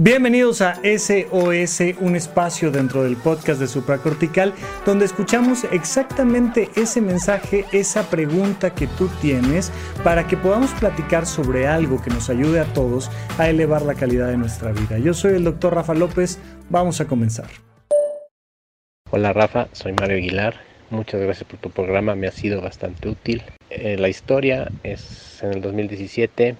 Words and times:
Bienvenidos 0.00 0.60
a 0.60 0.76
SOS, 0.76 1.80
un 1.98 2.14
espacio 2.14 2.70
dentro 2.70 3.02
del 3.02 3.16
podcast 3.16 3.58
de 3.58 3.66
Supracortical, 3.66 4.54
donde 4.86 5.04
escuchamos 5.04 5.64
exactamente 5.72 6.68
ese 6.76 7.00
mensaje, 7.00 7.64
esa 7.72 8.08
pregunta 8.08 8.72
que 8.72 8.86
tú 8.86 9.10
tienes, 9.20 9.72
para 10.04 10.28
que 10.28 10.36
podamos 10.36 10.70
platicar 10.74 11.26
sobre 11.26 11.66
algo 11.66 12.00
que 12.00 12.10
nos 12.10 12.30
ayude 12.30 12.60
a 12.60 12.72
todos 12.74 13.10
a 13.38 13.48
elevar 13.50 13.82
la 13.82 13.96
calidad 13.96 14.28
de 14.28 14.36
nuestra 14.36 14.70
vida. 14.70 14.98
Yo 14.98 15.14
soy 15.14 15.34
el 15.34 15.42
doctor 15.42 15.74
Rafa 15.74 15.94
López, 15.94 16.38
vamos 16.70 17.00
a 17.00 17.08
comenzar. 17.08 17.48
Hola 19.10 19.32
Rafa, 19.32 19.66
soy 19.72 19.94
Mario 19.94 20.18
Aguilar, 20.18 20.54
muchas 20.90 21.20
gracias 21.20 21.50
por 21.50 21.58
tu 21.58 21.70
programa, 21.70 22.14
me 22.14 22.28
ha 22.28 22.32
sido 22.32 22.62
bastante 22.62 23.08
útil. 23.08 23.42
Eh, 23.68 23.96
la 23.98 24.08
historia 24.08 24.70
es 24.84 25.42
en 25.42 25.54
el 25.54 25.60
2017, 25.60 26.54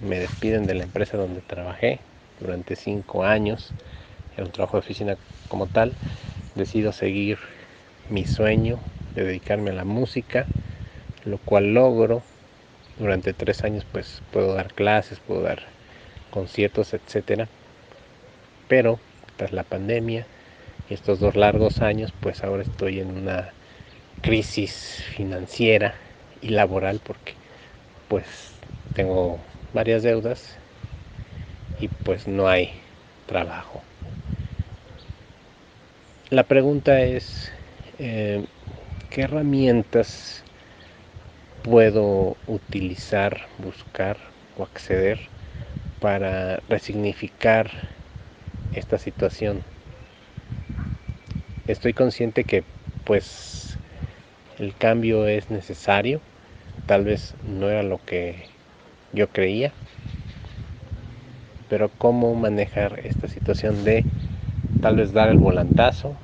me 0.00 0.20
despiden 0.20 0.64
de 0.66 0.74
la 0.74 0.84
empresa 0.84 1.16
donde 1.16 1.40
trabajé 1.40 1.98
durante 2.38 2.76
cinco 2.76 3.24
años, 3.24 3.74
en 4.36 4.44
un 4.44 4.52
trabajo 4.52 4.76
de 4.76 4.80
oficina 4.80 5.18
como 5.48 5.66
tal, 5.68 5.96
decido 6.54 6.92
seguir 6.92 7.38
mi 8.08 8.24
sueño 8.24 8.82
de 9.14 9.24
dedicarme 9.24 9.70
a 9.70 9.74
la 9.74 9.84
música, 9.84 10.48
lo 11.24 11.38
cual 11.38 11.74
logro. 11.74 12.24
Durante 12.98 13.34
tres 13.34 13.64
años 13.64 13.86
pues 13.90 14.22
puedo 14.30 14.54
dar 14.54 14.74
clases, 14.74 15.20
puedo 15.20 15.42
dar 15.42 15.62
conciertos, 16.30 16.94
etcétera. 16.94 17.48
Pero 18.68 19.00
tras 19.36 19.52
la 19.52 19.64
pandemia 19.64 20.28
y 20.88 20.94
estos 20.94 21.20
dos 21.20 21.36
largos 21.36 21.82
años, 21.82 22.14
pues 22.20 22.44
ahora 22.44 22.62
estoy 22.62 23.00
en 23.00 23.10
una 23.10 23.54
crisis 24.22 25.02
financiera 25.16 25.96
y 26.40 26.50
laboral 26.50 27.00
porque 27.00 27.34
pues 28.08 28.60
tengo 28.94 29.40
varias 29.72 30.02
deudas 30.02 30.58
y 31.80 31.88
pues 31.88 32.26
no 32.28 32.48
hay 32.48 32.70
trabajo. 33.26 33.82
La 36.30 36.42
pregunta 36.44 37.00
es, 37.02 37.52
eh, 37.98 38.44
¿qué 39.10 39.22
herramientas 39.22 40.42
puedo 41.62 42.36
utilizar, 42.46 43.48
buscar 43.58 44.16
o 44.58 44.64
acceder 44.64 45.18
para 46.00 46.60
resignificar 46.68 47.70
esta 48.74 48.98
situación? 48.98 49.62
Estoy 51.66 51.92
consciente 51.92 52.44
que 52.44 52.64
pues 53.04 53.78
el 54.58 54.74
cambio 54.76 55.26
es 55.26 55.50
necesario, 55.50 56.20
tal 56.86 57.04
vez 57.04 57.34
no 57.44 57.68
era 57.70 57.82
lo 57.82 58.00
que 58.04 58.48
yo 59.12 59.28
creía, 59.28 59.72
pero 61.74 61.90
cómo 61.98 62.36
manejar 62.36 63.00
esta 63.02 63.26
situación 63.26 63.82
de 63.82 64.04
tal 64.80 64.94
vez 64.94 65.12
dar 65.12 65.28
el 65.28 65.38
volantazo 65.38 66.14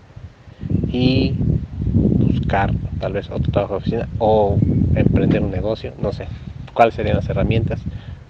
y 0.93 1.35
buscar 2.29 2.71
tal 3.01 3.15
vez 3.15 3.29
otro 3.33 3.51
trabajo 3.51 3.75
de 3.75 3.79
oficina 3.79 4.09
o 4.21 4.57
emprender 4.95 5.43
un 5.43 5.51
negocio, 5.51 5.93
no 6.01 6.13
sé, 6.13 6.29
cuáles 6.73 6.95
serían 6.95 7.17
las 7.17 7.29
herramientas. 7.29 7.81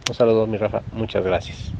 Un 0.08 0.14
saludo, 0.14 0.46
mi 0.46 0.56
Rafa, 0.56 0.80
muchas 0.94 1.22
gracias. 1.22 1.74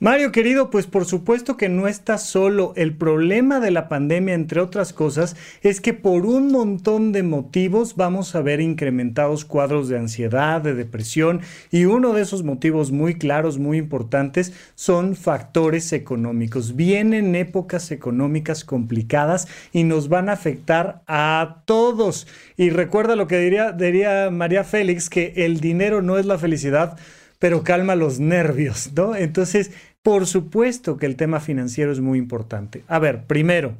Mario 0.00 0.30
querido, 0.30 0.70
pues 0.70 0.86
por 0.86 1.06
supuesto 1.06 1.56
que 1.56 1.68
no 1.68 1.88
estás 1.88 2.22
solo. 2.24 2.72
El 2.76 2.94
problema 2.94 3.58
de 3.58 3.72
la 3.72 3.88
pandemia, 3.88 4.34
entre 4.34 4.60
otras 4.60 4.92
cosas, 4.92 5.34
es 5.62 5.80
que 5.80 5.92
por 5.92 6.24
un 6.24 6.52
montón 6.52 7.10
de 7.10 7.24
motivos 7.24 7.96
vamos 7.96 8.36
a 8.36 8.40
ver 8.40 8.60
incrementados 8.60 9.44
cuadros 9.44 9.88
de 9.88 9.98
ansiedad, 9.98 10.60
de 10.60 10.74
depresión, 10.74 11.40
y 11.72 11.86
uno 11.86 12.12
de 12.12 12.22
esos 12.22 12.44
motivos 12.44 12.92
muy 12.92 13.16
claros, 13.16 13.58
muy 13.58 13.76
importantes, 13.76 14.52
son 14.76 15.16
factores 15.16 15.92
económicos. 15.92 16.76
Vienen 16.76 17.34
épocas 17.34 17.90
económicas 17.90 18.62
complicadas 18.62 19.48
y 19.72 19.82
nos 19.82 20.08
van 20.08 20.28
a 20.28 20.34
afectar 20.34 21.02
a 21.08 21.62
todos. 21.64 22.28
Y 22.56 22.70
recuerda 22.70 23.16
lo 23.16 23.26
que 23.26 23.40
diría, 23.40 23.72
diría 23.72 24.30
María 24.30 24.62
Félix, 24.62 25.10
que 25.10 25.32
el 25.38 25.58
dinero 25.58 26.02
no 26.02 26.18
es 26.18 26.26
la 26.26 26.38
felicidad, 26.38 26.96
pero 27.38 27.62
calma 27.62 27.94
los 27.94 28.20
nervios, 28.20 28.92
¿no? 28.94 29.14
Entonces, 29.14 29.70
por 30.02 30.26
supuesto 30.26 30.96
que 30.96 31.06
el 31.06 31.16
tema 31.16 31.40
financiero 31.40 31.92
es 31.92 32.00
muy 32.00 32.18
importante. 32.18 32.84
A 32.88 32.98
ver, 32.98 33.26
primero, 33.26 33.76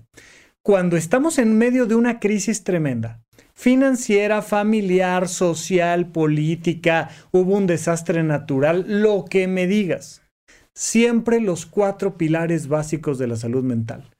cuando 0.63 0.97
estamos 0.97 1.39
en 1.39 1.57
medio 1.57 1.87
de 1.87 1.95
una 1.95 2.21
crisis 2.21 2.63
tremenda, 2.65 3.23
financiera, 3.55 4.43
familiar, 4.43 5.29
social, 5.29 6.13
política, 6.13 7.11
hubo 7.33 7.57
un 7.57 7.67
desastre 7.67 8.23
natural, 8.23 8.85
lo 8.87 9.25
que 9.25 9.49
me 9.49 9.67
digas, 9.67 10.23
siempre 10.75 11.41
los 11.41 11.67
cuatro 11.67 12.17
pilares 12.17 12.69
básicos 12.69 13.19
de 13.19 13.27
la 13.27 13.37
salud 13.37 13.65
mental. 13.65 14.11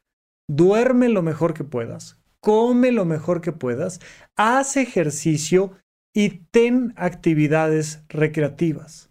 Duerme 0.49 1.09
lo 1.09 1.23
mejor 1.23 1.55
que 1.55 1.65
puedas, 1.65 2.19
come 2.41 2.91
lo 2.91 3.05
mejor 3.05 3.41
que 3.41 3.53
puedas, 3.53 4.01
haz 4.37 4.77
ejercicio 4.77 5.73
y 6.15 6.41
ten 6.51 6.95
actividades 6.97 8.03
recreativas. 8.09 9.08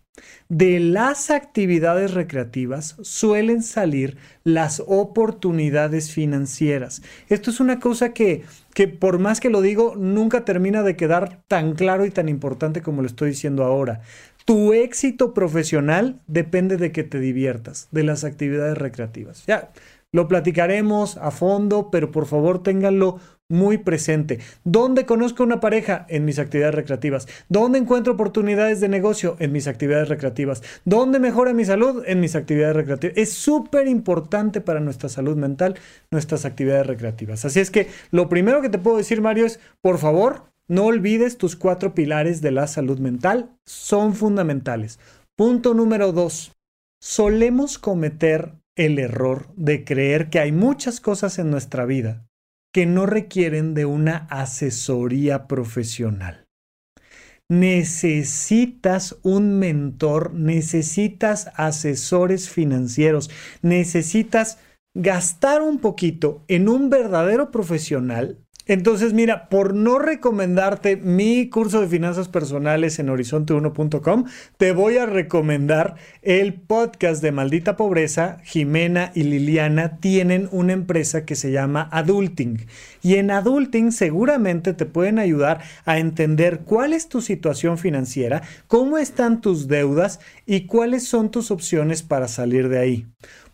De 0.50 0.80
las 0.80 1.30
actividades 1.30 2.14
recreativas 2.14 2.96
suelen 3.02 3.62
salir 3.62 4.18
las 4.44 4.82
oportunidades 4.88 6.12
financieras. 6.12 7.02
Esto 7.30 7.52
es 7.52 7.60
una 7.60 7.80
cosa 7.80 8.14
que, 8.14 8.44
que 8.74 8.88
por 8.88 9.20
más 9.20 9.40
que 9.40 9.50
lo 9.50 9.62
digo, 9.62 9.96
nunca 9.98 10.46
termina 10.46 10.84
de 10.84 10.96
quedar 10.96 11.44
tan 11.48 11.74
claro 11.74 12.06
y 12.06 12.12
tan 12.12 12.30
importante 12.30 12.82
como 12.82 13.02
lo 13.02 13.08
estoy 13.08 13.32
diciendo 13.32 13.64
ahora. 13.64 14.02
Tu 14.46 14.72
éxito 14.72 15.34
profesional 15.34 16.22
depende 16.28 16.78
de 16.78 16.94
que 16.94 17.04
te 17.04 17.20
diviertas, 17.20 17.90
de 17.92 18.04
las 18.04 18.24
actividades 18.24 18.78
recreativas. 18.78 19.44
Ya, 19.46 19.72
lo 20.14 20.30
platicaremos 20.30 21.18
a 21.18 21.32
fondo, 21.32 21.92
pero 21.92 22.12
por 22.12 22.26
favor 22.28 22.64
ténganlo 22.64 23.20
muy 23.50 23.78
presente. 23.78 24.40
¿Dónde 24.64 25.06
conozco 25.06 25.44
una 25.44 25.60
pareja? 25.60 26.06
En 26.10 26.26
mis 26.26 26.40
actividades 26.40 26.76
recreativas. 26.76 27.28
¿Dónde 27.50 27.80
encuentro 27.80 28.14
oportunidades 28.14 28.82
de 28.82 28.90
negocio? 28.90 29.38
En 29.40 29.52
mis 29.52 29.68
actividades 29.68 30.10
recreativas. 30.10 30.64
¿Dónde 30.86 31.20
mejora 31.20 31.54
mi 31.54 31.64
salud? 31.64 32.04
En 32.06 32.20
mis 32.20 32.36
actividades 32.36 32.76
recreativas. 32.76 33.18
Es 33.18 33.34
súper 33.34 33.88
importante 33.88 34.62
para 34.62 34.80
nuestra 34.80 35.10
salud 35.10 35.38
mental 35.38 35.76
nuestras 36.12 36.46
actividades 36.46 36.88
recreativas. 36.88 37.46
Así 37.46 37.60
es 37.60 37.72
que 37.72 37.88
lo 38.12 38.28
primero 38.30 38.62
que 38.62 38.70
te 38.70 38.80
puedo 38.80 38.98
decir, 38.98 39.22
Mario, 39.22 39.46
es, 39.46 39.60
por 39.82 39.98
favor, 39.98 40.52
no 40.68 40.86
olvides 40.86 41.38
tus 41.38 41.56
cuatro 41.56 41.94
pilares 41.94 42.42
de 42.42 42.52
la 42.52 42.68
salud 42.68 43.00
mental. 43.00 43.52
Son 43.66 44.14
fundamentales. 44.14 45.00
Punto 45.38 45.74
número 45.74 46.12
dos. 46.12 46.52
Solemos 47.00 47.78
cometer 47.78 48.54
el 48.76 49.00
error 49.00 49.48
de 49.56 49.86
creer 49.86 50.30
que 50.30 50.40
hay 50.40 50.52
muchas 50.52 51.00
cosas 51.00 51.40
en 51.40 51.50
nuestra 51.50 51.86
vida 51.86 52.27
que 52.78 52.86
no 52.86 53.08
requieren 53.08 53.74
de 53.74 53.86
una 53.86 54.28
asesoría 54.30 55.48
profesional. 55.48 56.46
Necesitas 57.50 59.18
un 59.24 59.58
mentor, 59.58 60.36
necesitas 60.36 61.50
asesores 61.56 62.52
financieros, 62.52 63.32
necesitas 63.64 64.60
gastar 64.94 65.64
un 65.64 65.80
poquito 65.80 66.44
en 66.48 66.70
un 66.70 66.92
verdadero 66.92 67.50
profesional 67.50 68.46
entonces, 68.68 69.14
mira, 69.14 69.50
por 69.50 69.74
no 69.74 70.00
recomendarte 70.00 70.98
mi 70.98 71.50
curso 71.50 71.82
de 71.82 71.88
finanzas 71.88 72.28
personales 72.28 73.00
en 73.00 73.08
horizonte1.com, 73.08 74.26
te 74.58 74.72
voy 74.74 74.98
a 74.98 75.06
recomendar 75.06 75.96
el 76.22 76.54
podcast 76.54 77.22
de 77.22 77.32
Maldita 77.32 77.78
Pobreza. 77.78 78.40
Jimena 78.44 79.12
y 79.16 79.24
Liliana 79.24 79.98
tienen 79.98 80.50
una 80.52 80.74
empresa 80.74 81.26
que 81.26 81.36
se 81.36 81.52
llama 81.52 81.88
Adulting 81.92 82.66
Y 83.02 83.16
en 83.16 83.32
Adulting 83.32 83.92
seguramente 83.92 84.74
te 84.74 84.86
pueden 84.86 85.20
ayudar 85.20 85.62
a 85.86 85.98
entender 86.00 86.60
cuál 86.60 86.94
es 86.94 87.08
tu 87.08 87.22
situación 87.22 87.78
financiera, 87.78 88.42
cómo 88.68 88.98
están 88.98 89.42
tus 89.42 89.68
deudas 89.68 90.20
y 90.46 90.68
cuáles 90.68 91.08
son 91.08 91.32
tus 91.32 91.52
opciones 91.52 92.04
para 92.04 92.28
salir 92.28 92.70
de 92.70 92.80
ahí. 92.80 93.06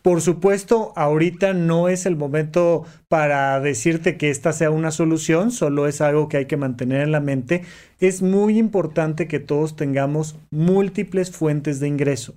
Por 0.04 0.20
supuesto, 0.20 0.92
ahorita 0.96 1.54
no 1.54 1.88
es 1.88 2.04
el 2.04 2.14
momento 2.14 2.84
para 3.08 3.58
decirte 3.58 4.18
que 4.18 4.28
esta 4.28 4.52
sea 4.52 4.68
una 4.68 4.90
solución, 4.90 5.50
solo 5.50 5.88
es 5.88 6.02
algo 6.02 6.28
que 6.28 6.36
hay 6.36 6.44
que 6.44 6.58
mantener 6.58 7.00
en 7.00 7.10
la 7.10 7.20
mente. 7.20 7.62
Es 8.00 8.20
muy 8.20 8.58
importante 8.58 9.26
que 9.28 9.40
todos 9.40 9.76
tengamos 9.76 10.36
múltiples 10.50 11.30
fuentes 11.30 11.80
de 11.80 11.88
ingreso. 11.88 12.34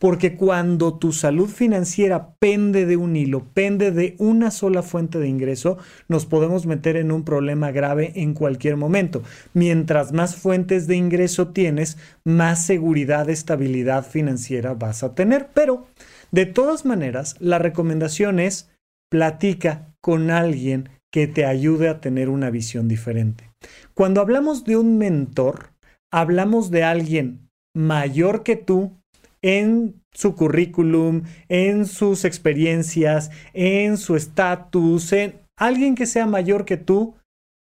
Porque 0.00 0.34
cuando 0.36 0.98
tu 0.98 1.12
salud 1.12 1.48
financiera 1.48 2.34
pende 2.40 2.84
de 2.84 2.96
un 2.96 3.14
hilo, 3.14 3.44
pende 3.54 3.92
de 3.92 4.16
una 4.18 4.50
sola 4.50 4.82
fuente 4.82 5.20
de 5.20 5.28
ingreso, 5.28 5.78
nos 6.08 6.26
podemos 6.26 6.66
meter 6.66 6.96
en 6.96 7.12
un 7.12 7.22
problema 7.24 7.70
grave 7.70 8.12
en 8.16 8.34
cualquier 8.34 8.76
momento. 8.76 9.22
Mientras 9.52 10.12
más 10.12 10.34
fuentes 10.34 10.88
de 10.88 10.96
ingreso 10.96 11.46
tienes, 11.48 11.96
más 12.24 12.66
seguridad, 12.66 13.30
estabilidad 13.30 14.04
financiera 14.04 14.74
vas 14.74 15.04
a 15.04 15.14
tener. 15.14 15.50
Pero, 15.54 15.86
de 16.34 16.46
todas 16.46 16.84
maneras, 16.84 17.36
la 17.38 17.60
recomendación 17.60 18.40
es 18.40 18.68
platica 19.08 19.94
con 20.00 20.32
alguien 20.32 20.88
que 21.12 21.28
te 21.28 21.46
ayude 21.46 21.88
a 21.88 22.00
tener 22.00 22.28
una 22.28 22.50
visión 22.50 22.88
diferente. 22.88 23.52
Cuando 23.94 24.20
hablamos 24.20 24.64
de 24.64 24.76
un 24.76 24.98
mentor, 24.98 25.70
hablamos 26.12 26.72
de 26.72 26.82
alguien 26.82 27.48
mayor 27.72 28.42
que 28.42 28.56
tú 28.56 28.98
en 29.42 30.02
su 30.12 30.34
currículum, 30.34 31.22
en 31.48 31.86
sus 31.86 32.24
experiencias, 32.24 33.30
en 33.52 33.96
su 33.96 34.16
estatus, 34.16 35.12
en 35.12 35.40
alguien 35.56 35.94
que 35.94 36.06
sea 36.06 36.26
mayor 36.26 36.64
que 36.64 36.76
tú 36.76 37.14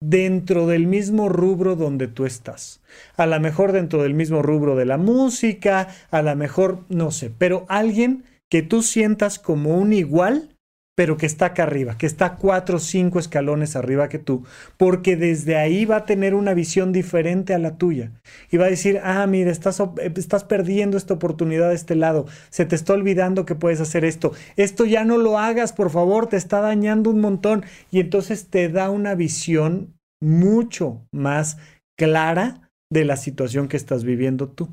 dentro 0.01 0.67
del 0.67 0.87
mismo 0.87 1.27
rubro 1.27 1.75
donde 1.75 2.07
tú 2.07 2.25
estás. 2.25 2.81
A 3.17 3.25
lo 3.25 3.37
mejor 3.41 3.73
dentro 3.73 4.03
del 4.03 4.13
mismo 4.13 4.41
rubro 4.41 4.77
de 4.77 4.85
la 4.85 4.97
música, 4.97 5.89
a 6.11 6.21
lo 6.21 6.33
mejor, 6.37 6.85
no 6.87 7.11
sé, 7.11 7.29
pero 7.29 7.65
alguien 7.67 8.23
que 8.53 8.61
tú 8.61 8.83
sientas 8.83 9.39
como 9.39 9.79
un 9.79 9.93
igual 9.93 10.55
pero 10.95 11.17
que 11.17 11.25
está 11.25 11.47
acá 11.47 11.63
arriba, 11.63 11.97
que 11.97 12.05
está 12.05 12.35
cuatro 12.35 12.77
o 12.77 12.79
cinco 12.79 13.17
escalones 13.17 13.75
arriba 13.75 14.09
que 14.09 14.19
tú, 14.19 14.45
porque 14.77 15.15
desde 15.15 15.57
ahí 15.57 15.85
va 15.85 15.95
a 15.95 16.05
tener 16.05 16.35
una 16.35 16.53
visión 16.53 16.93
diferente 16.93 17.55
a 17.55 17.57
la 17.57 17.77
tuya. 17.79 18.11
Y 18.51 18.57
va 18.57 18.67
a 18.67 18.69
decir, 18.69 19.01
ah, 19.03 19.25
mira, 19.25 19.49
estás, 19.49 19.81
estás 19.97 20.43
perdiendo 20.43 20.95
esta 20.95 21.15
oportunidad 21.15 21.69
de 21.69 21.73
este 21.73 21.95
lado, 21.95 22.27
se 22.51 22.67
te 22.67 22.75
está 22.75 22.93
olvidando 22.93 23.43
que 23.47 23.55
puedes 23.55 23.81
hacer 23.81 24.05
esto, 24.05 24.33
esto 24.55 24.85
ya 24.85 25.03
no 25.03 25.17
lo 25.17 25.39
hagas, 25.39 25.73
por 25.73 25.89
favor, 25.89 26.27
te 26.27 26.37
está 26.37 26.61
dañando 26.61 27.09
un 27.09 27.21
montón. 27.21 27.65
Y 27.89 28.01
entonces 28.01 28.49
te 28.49 28.69
da 28.69 28.91
una 28.91 29.15
visión 29.15 29.95
mucho 30.21 31.07
más 31.11 31.57
clara 31.97 32.62
de 32.93 33.03
la 33.03 33.17
situación 33.17 33.67
que 33.67 33.77
estás 33.77 34.03
viviendo 34.03 34.47
tú. 34.47 34.69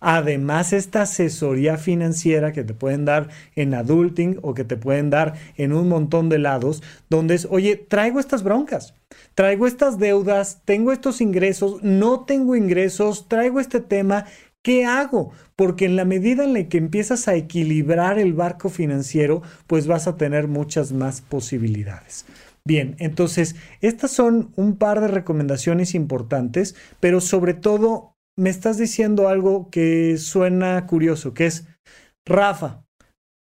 Además, 0.00 0.72
esta 0.72 1.02
asesoría 1.02 1.76
financiera 1.76 2.52
que 2.52 2.64
te 2.64 2.74
pueden 2.74 3.04
dar 3.04 3.28
en 3.54 3.74
adulting 3.74 4.38
o 4.42 4.54
que 4.54 4.64
te 4.64 4.76
pueden 4.76 5.10
dar 5.10 5.34
en 5.56 5.72
un 5.72 5.88
montón 5.88 6.28
de 6.28 6.38
lados, 6.38 6.82
donde 7.08 7.34
es, 7.34 7.46
oye, 7.50 7.76
traigo 7.76 8.18
estas 8.18 8.42
broncas, 8.42 8.94
traigo 9.34 9.66
estas 9.66 9.98
deudas, 9.98 10.62
tengo 10.64 10.92
estos 10.92 11.20
ingresos, 11.20 11.82
no 11.82 12.24
tengo 12.24 12.56
ingresos, 12.56 13.28
traigo 13.28 13.60
este 13.60 13.80
tema, 13.80 14.26
¿qué 14.62 14.84
hago? 14.84 15.32
Porque 15.54 15.84
en 15.84 15.96
la 15.96 16.04
medida 16.04 16.44
en 16.44 16.54
la 16.54 16.68
que 16.68 16.78
empiezas 16.78 17.28
a 17.28 17.34
equilibrar 17.34 18.18
el 18.18 18.32
barco 18.32 18.68
financiero, 18.68 19.42
pues 19.66 19.86
vas 19.86 20.08
a 20.08 20.16
tener 20.16 20.48
muchas 20.48 20.92
más 20.92 21.20
posibilidades. 21.20 22.24
Bien, 22.64 22.96
entonces, 22.98 23.56
estas 23.80 24.10
son 24.10 24.52
un 24.56 24.76
par 24.76 25.00
de 25.00 25.08
recomendaciones 25.08 25.94
importantes, 25.94 26.76
pero 27.00 27.20
sobre 27.20 27.54
todo 27.54 28.14
me 28.36 28.50
estás 28.50 28.78
diciendo 28.78 29.28
algo 29.28 29.70
que 29.70 30.16
suena 30.18 30.86
curioso, 30.86 31.34
que 31.34 31.46
es, 31.46 31.66
Rafa, 32.26 32.84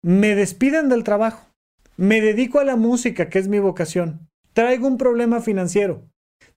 me 0.02 0.34
despiden 0.34 0.88
del 0.88 1.04
trabajo, 1.04 1.48
me 1.96 2.20
dedico 2.20 2.60
a 2.60 2.64
la 2.64 2.76
música, 2.76 3.28
que 3.28 3.38
es 3.38 3.48
mi 3.48 3.58
vocación, 3.58 4.28
traigo 4.52 4.86
un 4.86 4.98
problema 4.98 5.40
financiero, 5.40 6.08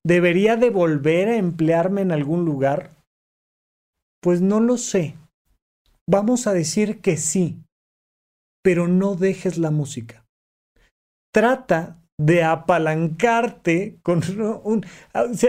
¿debería 0.03 0.55
de 0.55 0.69
volver 0.69 1.29
a 1.29 1.37
emplearme 1.37 2.01
en 2.01 2.11
algún 2.11 2.45
lugar? 2.45 2.95
Pues 4.21 4.41
no 4.41 4.59
lo 4.59 4.77
sé. 4.77 5.15
Vamos 6.07 6.45
a 6.45 6.53
decir 6.53 6.99
que 7.01 7.17
sí, 7.17 7.63
pero 8.63 8.87
no 8.87 9.15
dejes 9.15 9.57
la 9.57 9.71
música. 9.71 10.25
Trata 11.33 12.00
de 12.21 12.43
apalancarte 12.43 13.97
con 14.03 14.21
un... 14.63 14.85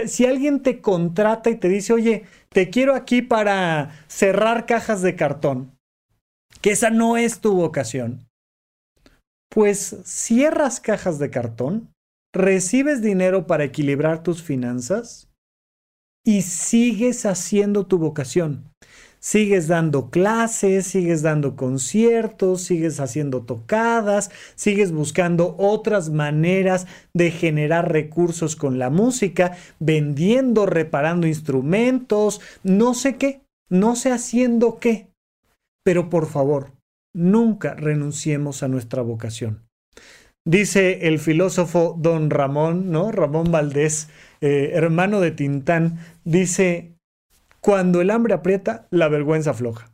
Si 0.07 0.25
alguien 0.25 0.63
te 0.63 0.81
contrata 0.81 1.49
y 1.49 1.55
te 1.55 1.69
dice, 1.69 1.93
oye, 1.93 2.23
te 2.49 2.69
quiero 2.69 2.95
aquí 2.95 3.21
para 3.21 3.91
cerrar 4.07 4.65
cajas 4.65 5.01
de 5.01 5.15
cartón, 5.15 5.77
que 6.61 6.71
esa 6.71 6.89
no 6.89 7.15
es 7.15 7.41
tu 7.41 7.53
vocación, 7.53 8.27
pues 9.49 9.97
cierras 10.03 10.79
cajas 10.79 11.19
de 11.19 11.29
cartón, 11.29 11.93
recibes 12.33 13.03
dinero 13.03 13.45
para 13.45 13.65
equilibrar 13.65 14.23
tus 14.23 14.41
finanzas 14.41 15.29
y 16.25 16.41
sigues 16.41 17.27
haciendo 17.27 17.85
tu 17.85 17.99
vocación 17.99 18.72
sigues 19.23 19.69
dando 19.69 20.09
clases, 20.09 20.85
sigues 20.85 21.21
dando 21.21 21.55
conciertos, 21.55 22.63
sigues 22.63 22.99
haciendo 22.99 23.43
tocadas, 23.43 24.29
sigues 24.55 24.91
buscando 24.91 25.55
otras 25.57 26.09
maneras 26.09 26.87
de 27.13 27.31
generar 27.31 27.89
recursos 27.89 28.57
con 28.57 28.79
la 28.79 28.89
música, 28.89 29.55
vendiendo, 29.79 30.65
reparando 30.65 31.25
instrumentos, 31.25 32.41
no 32.63 32.93
sé 32.93 33.15
qué, 33.15 33.43
no 33.69 33.95
sé 33.95 34.11
haciendo 34.11 34.77
qué. 34.77 35.07
Pero 35.85 36.09
por 36.09 36.27
favor, 36.27 36.73
nunca 37.15 37.75
renunciemos 37.75 38.61
a 38.61 38.67
nuestra 38.67 39.01
vocación. 39.01 39.63
Dice 40.45 41.07
el 41.07 41.19
filósofo 41.19 41.95
don 41.97 42.29
Ramón, 42.29 42.91
¿no? 42.91 43.13
Ramón 43.13 43.53
Valdés, 43.53 44.09
eh, 44.41 44.71
hermano 44.73 45.21
de 45.21 45.31
Tintán, 45.31 45.99
dice, 46.25 46.92
cuando 47.63 48.01
el 48.01 48.11
hambre 48.11 48.33
aprieta, 48.33 48.87
la 48.91 49.07
vergüenza 49.07 49.53
floja. 49.53 49.89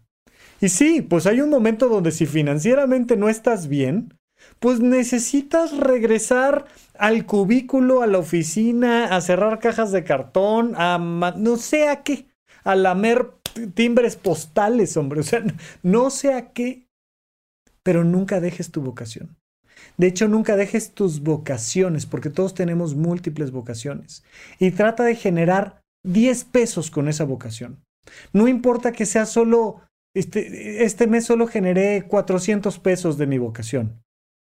Y 0.60 0.70
sí, 0.70 1.04
pues 1.04 1.28
hay 1.28 1.40
un 1.40 1.52
momento 1.52 1.88
donde 1.88 2.12
si 2.12 2.26
financieramente 2.26 3.16
no 3.16 3.30
estás 3.30 3.68
bien, 3.68 4.18
pues 4.58 4.80
necesitas 4.80 5.78
regresar 5.78 6.66
al 6.98 7.28
cubículo, 7.28 8.02
a 8.02 8.08
la 8.08 8.18
oficina, 8.18 9.16
a 9.16 9.22
cerrar 9.22 9.60
cajas 9.60 9.92
de 9.92 10.04
cartón, 10.04 10.74
a 10.78 10.98
no 11.38 11.58
sé 11.58 11.88
a 11.90 12.02
qué, 12.02 12.26
a 12.64 12.74
lamer 12.74 13.34
timbres 13.76 14.16
postales, 14.16 14.98
hombre, 14.98 15.20
o 15.20 15.24
sea, 15.24 15.44
no 15.84 16.10
sé 16.10 16.34
a 16.34 16.52
qué, 16.54 16.90
pero 17.84 18.04
nunca 18.04 18.40
dejes 18.40 18.72
tu 18.72 18.82
vocación. 18.82 19.38
De 19.98 20.08
hecho, 20.08 20.28
nunca 20.28 20.56
dejes 20.56 20.96
tus 20.96 21.22
vocaciones, 21.22 22.08
porque 22.08 22.32
todos 22.32 22.56
tenemos 22.56 22.96
múltiples 22.96 23.52
vocaciones. 23.52 24.24
Y 24.58 24.72
trata 24.72 25.04
de 25.04 25.16
generar 25.16 25.79
10 26.04 26.46
pesos 26.46 26.92
con 26.92 27.08
esa 27.08 27.26
vocación. 27.26 27.84
No 28.34 28.48
importa 28.48 28.92
que 28.92 29.06
sea 29.06 29.26
solo, 29.26 29.82
este, 30.16 30.84
este 30.84 31.08
mes 31.08 31.26
solo 31.26 31.48
generé 31.48 32.04
400 32.08 32.80
pesos 32.80 33.18
de 33.18 33.28
mi 33.28 33.38
vocación. 33.38 34.02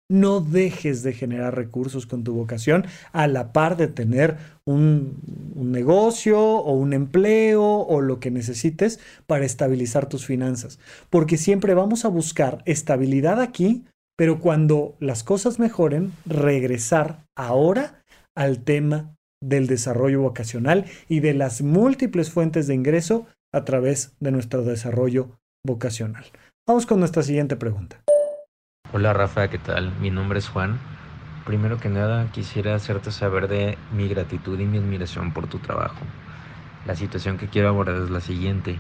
No 0.09 0.41
dejes 0.41 1.01
de 1.01 1.13
generar 1.13 1.55
recursos 1.55 2.05
con 2.05 2.23
tu 2.23 2.33
vocación 2.33 2.85
a 3.13 3.25
la 3.27 3.53
par 3.53 3.77
de 3.77 3.87
tener 3.87 4.37
un, 4.65 5.21
un, 5.55 5.71
negocio 5.71 6.39
o 6.39 6.73
un 6.73 6.93
empleo 6.93 7.63
o 7.63 8.01
lo 8.01 8.19
que 8.19 8.29
necesites 8.29 8.99
para 9.27 9.45
estabilizar 9.45 10.09
tus 10.09 10.25
finanzas. 10.25 10.77
Porque 11.09 11.37
siempre 11.37 11.73
vamos 11.73 12.03
a 12.03 12.09
buscar 12.09 12.61
estabilidad 12.65 13.39
aquí, 13.41 13.85
pero 14.17 14.39
cuando 14.39 14.95
las 14.99 15.23
cosas 15.23 15.57
mejoren, 15.57 16.11
regresar 16.25 17.25
ahora 17.35 18.03
al 18.35 18.63
tema 18.63 19.15
del 19.43 19.67
desarrollo 19.67 20.21
vocacional 20.21 20.85
y 21.09 21.19
de 21.19 21.33
las 21.33 21.61
múltiples 21.61 22.31
fuentes 22.31 22.67
de 22.67 22.75
ingreso 22.75 23.27
a 23.53 23.65
través 23.65 24.15
de 24.19 24.31
nuestro 24.31 24.63
desarrollo 24.63 25.37
vocacional. 25.65 26.25
Vamos 26.67 26.85
con 26.85 26.99
nuestra 26.99 27.23
siguiente 27.23 27.55
pregunta. 27.55 28.01
Hola 28.93 29.13
Rafa, 29.13 29.49
¿qué 29.49 29.57
tal? 29.57 29.93
Mi 29.99 30.11
nombre 30.11 30.39
es 30.39 30.47
Juan. 30.47 30.79
Primero 31.45 31.77
que 31.77 31.89
nada 31.89 32.31
quisiera 32.31 32.73
hacerte 32.73 33.11
saber 33.11 33.49
de 33.49 33.77
mi 33.93 34.07
gratitud 34.07 34.57
y 34.59 34.65
mi 34.65 34.77
admiración 34.77 35.33
por 35.33 35.47
tu 35.47 35.59
trabajo. 35.59 35.99
La 36.85 36.95
situación 36.95 37.37
que 37.37 37.47
quiero 37.47 37.67
abordar 37.67 38.01
es 38.01 38.09
la 38.09 38.21
siguiente. 38.21 38.77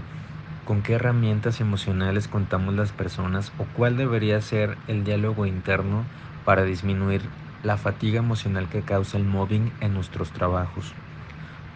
¿Con 0.65 0.81
qué 0.81 0.93
herramientas 0.93 1.59
emocionales 1.59 2.29
contamos 2.29 2.73
las 2.73 2.93
personas 2.93 3.51
o 3.57 3.65
cuál 3.75 3.97
debería 3.97 4.39
ser 4.41 4.77
el 4.87 5.03
diálogo 5.03 5.45
interno 5.45 6.05
para 6.45 6.63
disminuir 6.63 7.21
la 7.63 7.77
fatiga 7.77 8.19
emocional 8.19 8.67
que 8.69 8.81
causa 8.81 9.17
el 9.17 9.23
mobbing 9.23 9.71
en 9.81 9.93
nuestros 9.93 10.31
trabajos. 10.31 10.93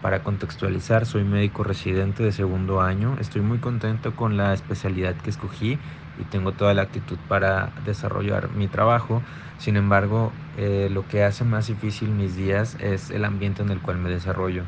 Para 0.01 0.22
contextualizar, 0.22 1.06
soy 1.06 1.24
médico 1.24 1.63
residente 1.63 2.24
de 2.24 2.32
segundo 2.32 2.82
año. 2.82 3.17
Estoy 3.20 3.41
muy 3.41 3.58
contento 3.58 4.15
con 4.15 4.38
la 4.38 4.53
especialidad 4.53 5.15
que 5.15 5.29
escogí 5.29 5.79
y 6.20 6.24
tengo 6.29 6.51
toda 6.51 6.74
la 6.74 6.84
actitud 6.84 7.17
para 7.27 7.72
desarrollar 7.86 8.50
mi 8.51 8.67
trabajo. 8.67 9.22
Sin 9.58 9.75
embargo, 9.75 10.32
eh, 10.58 10.89
lo 10.91 11.08
que 11.08 11.24
hace 11.24 11.44
más 11.44 11.67
difícil 11.67 12.10
mis 12.10 12.36
días 12.36 12.77
es 12.79 13.10
el 13.10 13.25
ambiente 13.25 13.63
en 13.63 13.70
el 13.70 13.79
cual 13.79 13.98
me 13.98 14.10
desarrollo. 14.10 14.63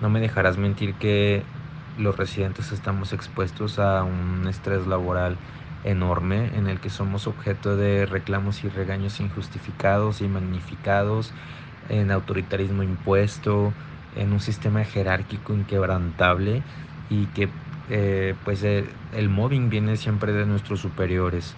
No 0.00 0.08
me 0.08 0.20
dejarás 0.20 0.56
mentir 0.56 0.94
que 0.94 1.42
los 1.98 2.16
residentes 2.16 2.72
estamos 2.72 3.12
expuestos 3.12 3.78
a 3.78 4.02
un 4.04 4.46
estrés 4.48 4.86
laboral 4.86 5.36
enorme 5.84 6.56
en 6.56 6.66
el 6.68 6.80
que 6.80 6.90
somos 6.90 7.26
objeto 7.26 7.76
de 7.76 8.06
reclamos 8.06 8.64
y 8.64 8.68
regaños 8.68 9.20
injustificados 9.20 10.20
y 10.20 10.28
magnificados, 10.28 11.32
en 11.88 12.10
autoritarismo 12.10 12.82
impuesto, 12.82 13.72
en 14.16 14.32
un 14.32 14.40
sistema 14.40 14.84
jerárquico 14.84 15.54
inquebrantable 15.54 16.62
y 17.10 17.26
que 17.26 17.48
eh, 17.90 18.34
pues 18.44 18.62
eh, 18.62 18.86
el 19.12 19.28
mobbing 19.28 19.68
viene 19.68 19.96
siempre 19.96 20.32
de 20.32 20.46
nuestros 20.46 20.80
superiores, 20.80 21.54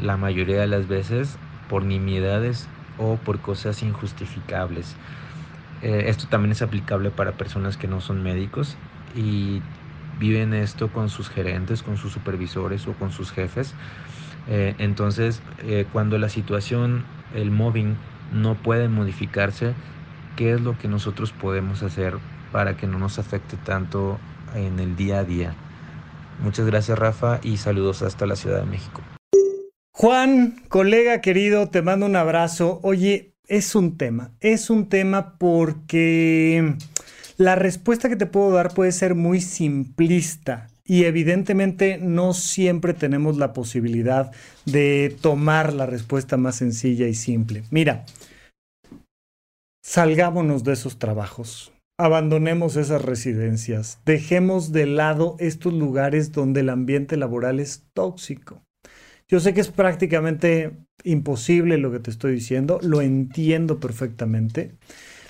la 0.00 0.16
mayoría 0.16 0.60
de 0.60 0.66
las 0.66 0.86
veces 0.88 1.38
por 1.68 1.84
nimiedades 1.84 2.68
o 2.98 3.16
por 3.16 3.40
cosas 3.40 3.82
injustificables. 3.82 4.94
Eh, 5.82 6.04
esto 6.06 6.26
también 6.28 6.52
es 6.52 6.62
aplicable 6.62 7.10
para 7.10 7.32
personas 7.32 7.76
que 7.76 7.88
no 7.88 8.00
son 8.00 8.22
médicos 8.22 8.76
y 9.14 9.60
viven 10.18 10.54
esto 10.54 10.92
con 10.92 11.08
sus 11.08 11.28
gerentes, 11.28 11.82
con 11.82 11.96
sus 11.96 12.12
supervisores 12.12 12.86
o 12.86 12.92
con 12.94 13.12
sus 13.12 13.32
jefes. 13.32 13.74
entonces, 14.48 15.42
cuando 15.92 16.18
la 16.18 16.28
situación, 16.28 17.04
el 17.34 17.50
mobbing, 17.50 17.96
no 18.32 18.54
puede 18.54 18.88
modificarse, 18.88 19.74
¿qué 20.36 20.52
es 20.52 20.60
lo 20.60 20.78
que 20.78 20.88
nosotros 20.88 21.32
podemos 21.32 21.82
hacer 21.82 22.14
para 22.52 22.76
que 22.76 22.86
no 22.86 22.98
nos 22.98 23.18
afecte 23.18 23.56
tanto 23.56 24.18
en 24.54 24.78
el 24.78 24.96
día 24.96 25.18
a 25.18 25.24
día? 25.24 25.54
Muchas 26.42 26.66
gracias 26.66 26.98
Rafa 26.98 27.40
y 27.42 27.56
saludos 27.56 28.02
hasta 28.02 28.26
la 28.26 28.36
Ciudad 28.36 28.60
de 28.60 28.66
México. 28.66 29.02
Juan, 29.92 30.62
colega 30.68 31.22
querido, 31.22 31.70
te 31.70 31.80
mando 31.80 32.04
un 32.04 32.16
abrazo. 32.16 32.80
Oye, 32.82 33.32
es 33.46 33.74
un 33.74 33.96
tema, 33.96 34.32
es 34.40 34.68
un 34.68 34.88
tema 34.90 35.38
porque 35.38 36.76
la 37.36 37.54
respuesta 37.54 38.08
que 38.08 38.16
te 38.16 38.26
puedo 38.26 38.50
dar 38.50 38.72
puede 38.74 38.92
ser 38.92 39.14
muy 39.14 39.40
simplista 39.40 40.68
y 40.84 41.04
evidentemente 41.04 41.98
no 41.98 42.32
siempre 42.32 42.94
tenemos 42.94 43.36
la 43.36 43.52
posibilidad 43.52 44.30
de 44.64 45.16
tomar 45.20 45.72
la 45.72 45.86
respuesta 45.86 46.36
más 46.36 46.56
sencilla 46.56 47.08
y 47.08 47.14
simple. 47.14 47.64
Mira, 47.70 48.04
salgámonos 49.84 50.64
de 50.64 50.72
esos 50.72 50.98
trabajos. 50.98 51.72
Abandonemos 51.98 52.76
esas 52.76 53.02
residencias, 53.02 54.00
dejemos 54.04 54.70
de 54.70 54.84
lado 54.84 55.36
estos 55.38 55.72
lugares 55.72 56.30
donde 56.30 56.60
el 56.60 56.68
ambiente 56.68 57.16
laboral 57.16 57.58
es 57.58 57.84
tóxico. 57.94 58.62
Yo 59.28 59.40
sé 59.40 59.54
que 59.54 59.62
es 59.62 59.68
prácticamente 59.68 60.76
imposible 61.04 61.78
lo 61.78 61.90
que 61.90 61.98
te 61.98 62.10
estoy 62.10 62.34
diciendo, 62.34 62.78
lo 62.82 63.00
entiendo 63.00 63.80
perfectamente, 63.80 64.72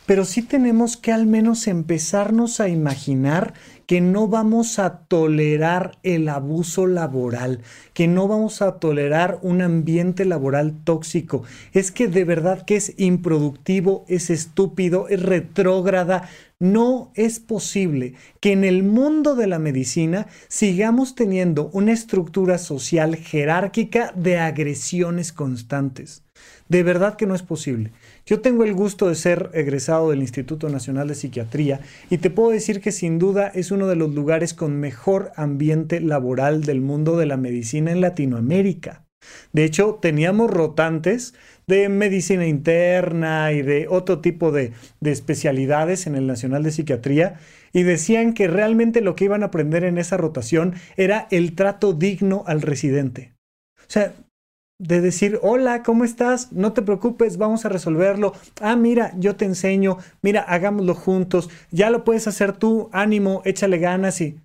pero 0.07 0.25
sí 0.25 0.43
tenemos 0.43 0.97
que 0.97 1.13
al 1.13 1.27
menos 1.27 1.67
empezarnos 1.67 2.61
a 2.61 2.69
imaginar 2.69 3.55
que 3.87 4.01
no 4.01 4.29
vamos 4.29 4.79
a 4.79 4.99
tolerar 4.99 5.99
el 6.03 6.29
abuso 6.29 6.87
laboral, 6.87 7.61
que 7.93 8.09
no 8.09 8.27
vamos 8.27 8.63
a 8.63 8.79
tolerar 8.79 9.39
un 9.43 9.63
ambiente 9.63 10.25
laboral 10.25 10.75
tóxico. 10.85 11.43
Es 11.73 11.91
que 11.91 12.09
de 12.09 12.25
verdad 12.25 12.65
que 12.65 12.77
es 12.77 12.95
improductivo, 12.97 14.05
es 14.09 14.31
estúpido, 14.31 15.09
es 15.09 15.23
retrógrada. 15.23 16.29
No 16.59 17.13
es 17.15 17.39
posible 17.39 18.15
que 18.41 18.53
en 18.53 18.65
el 18.65 18.83
mundo 18.83 19.37
de 19.37 19.47
la 19.47 19.59
medicina 19.59 20.27
sigamos 20.49 21.15
teniendo 21.15 21.71
una 21.73 21.93
estructura 21.93 22.59
social 22.59 23.17
jerárquica 23.17 24.13
de 24.17 24.39
agresiones 24.39 25.33
constantes. 25.33 26.23
De 26.69 26.83
verdad 26.83 27.17
que 27.17 27.27
no 27.27 27.35
es 27.35 27.43
posible. 27.43 27.93
Yo 28.29 28.41
tengo 28.41 28.65
el 28.65 28.75
gusto 28.75 29.09
de 29.09 29.15
ser 29.15 29.51
egresado 29.55 30.11
del 30.11 30.21
Instituto 30.21 30.69
Nacional 30.69 31.07
de 31.07 31.15
Psiquiatría 31.15 31.81
y 32.11 32.19
te 32.19 32.29
puedo 32.29 32.51
decir 32.51 32.81
que 32.81 32.91
sin 32.91 33.21
duda 33.21 33.47
es 33.55 33.71
uno 33.71 33.87
de 33.87 33.95
los 33.95 34.13
lugares 34.13 34.53
con 34.53 34.81
mejor 34.81 35.31
ambiente 35.37 36.01
laboral 36.01 36.65
del 36.65 36.81
mundo 36.81 37.17
de 37.17 37.27
la 37.27 37.37
medicina 37.37 37.93
en 37.93 38.01
Latinoamérica. 38.01 39.05
De 39.53 39.63
hecho, 39.63 40.01
teníamos 40.03 40.51
rotantes 40.51 41.35
de 41.69 41.89
medicina 41.89 42.49
interna 42.49 43.53
y 43.53 43.63
de 43.63 43.87
otro 43.89 44.21
tipo 44.21 44.51
de, 44.51 44.73
de, 45.01 45.13
especialidades 45.13 46.09
en 46.09 46.17
el 46.17 46.27
Nacional 46.27 46.65
de 46.65 46.73
Psiquiatría 46.73 47.39
y 47.73 47.85
decían 47.85 48.35
que 48.35 48.49
realmente 48.49 49.03
lo 49.03 49.15
que 49.15 49.27
iban 49.27 49.45
a 49.45 49.47
aprender 49.47 49.85
en 49.85 49.99
esa 49.99 50.17
rotación 50.17 50.75
era 50.97 51.29
el 51.31 51.55
trato 51.55 51.93
digno 51.93 52.43
al 52.49 52.61
residente. 52.63 53.35
O 53.79 53.89
sea, 53.91 54.15
de 54.79 55.01
decir, 55.01 55.39
hola, 55.43 55.83
¿cómo 55.83 56.05
estás? 56.05 56.53
No 56.53 56.73
te 56.73 56.83
preocupes, 56.83 57.39
vamos 57.39 57.65
a 57.65 57.69
resolverlo. 57.69 58.35
Ah, 58.61 58.77
mira, 58.77 59.13
yo 59.17 59.37
te 59.37 59.45
enseño, 59.45 59.99
mira, 60.23 60.43
hagámoslo 60.43 60.95
juntos, 60.95 61.49
ya 61.71 61.91
lo 61.91 62.05
puedes 62.05 62.27
hacer 62.29 62.53
tú, 62.53 62.91
ánimo, 62.93 63.43
échale 63.45 63.79
ganas 63.79 64.21
y... 64.21 64.37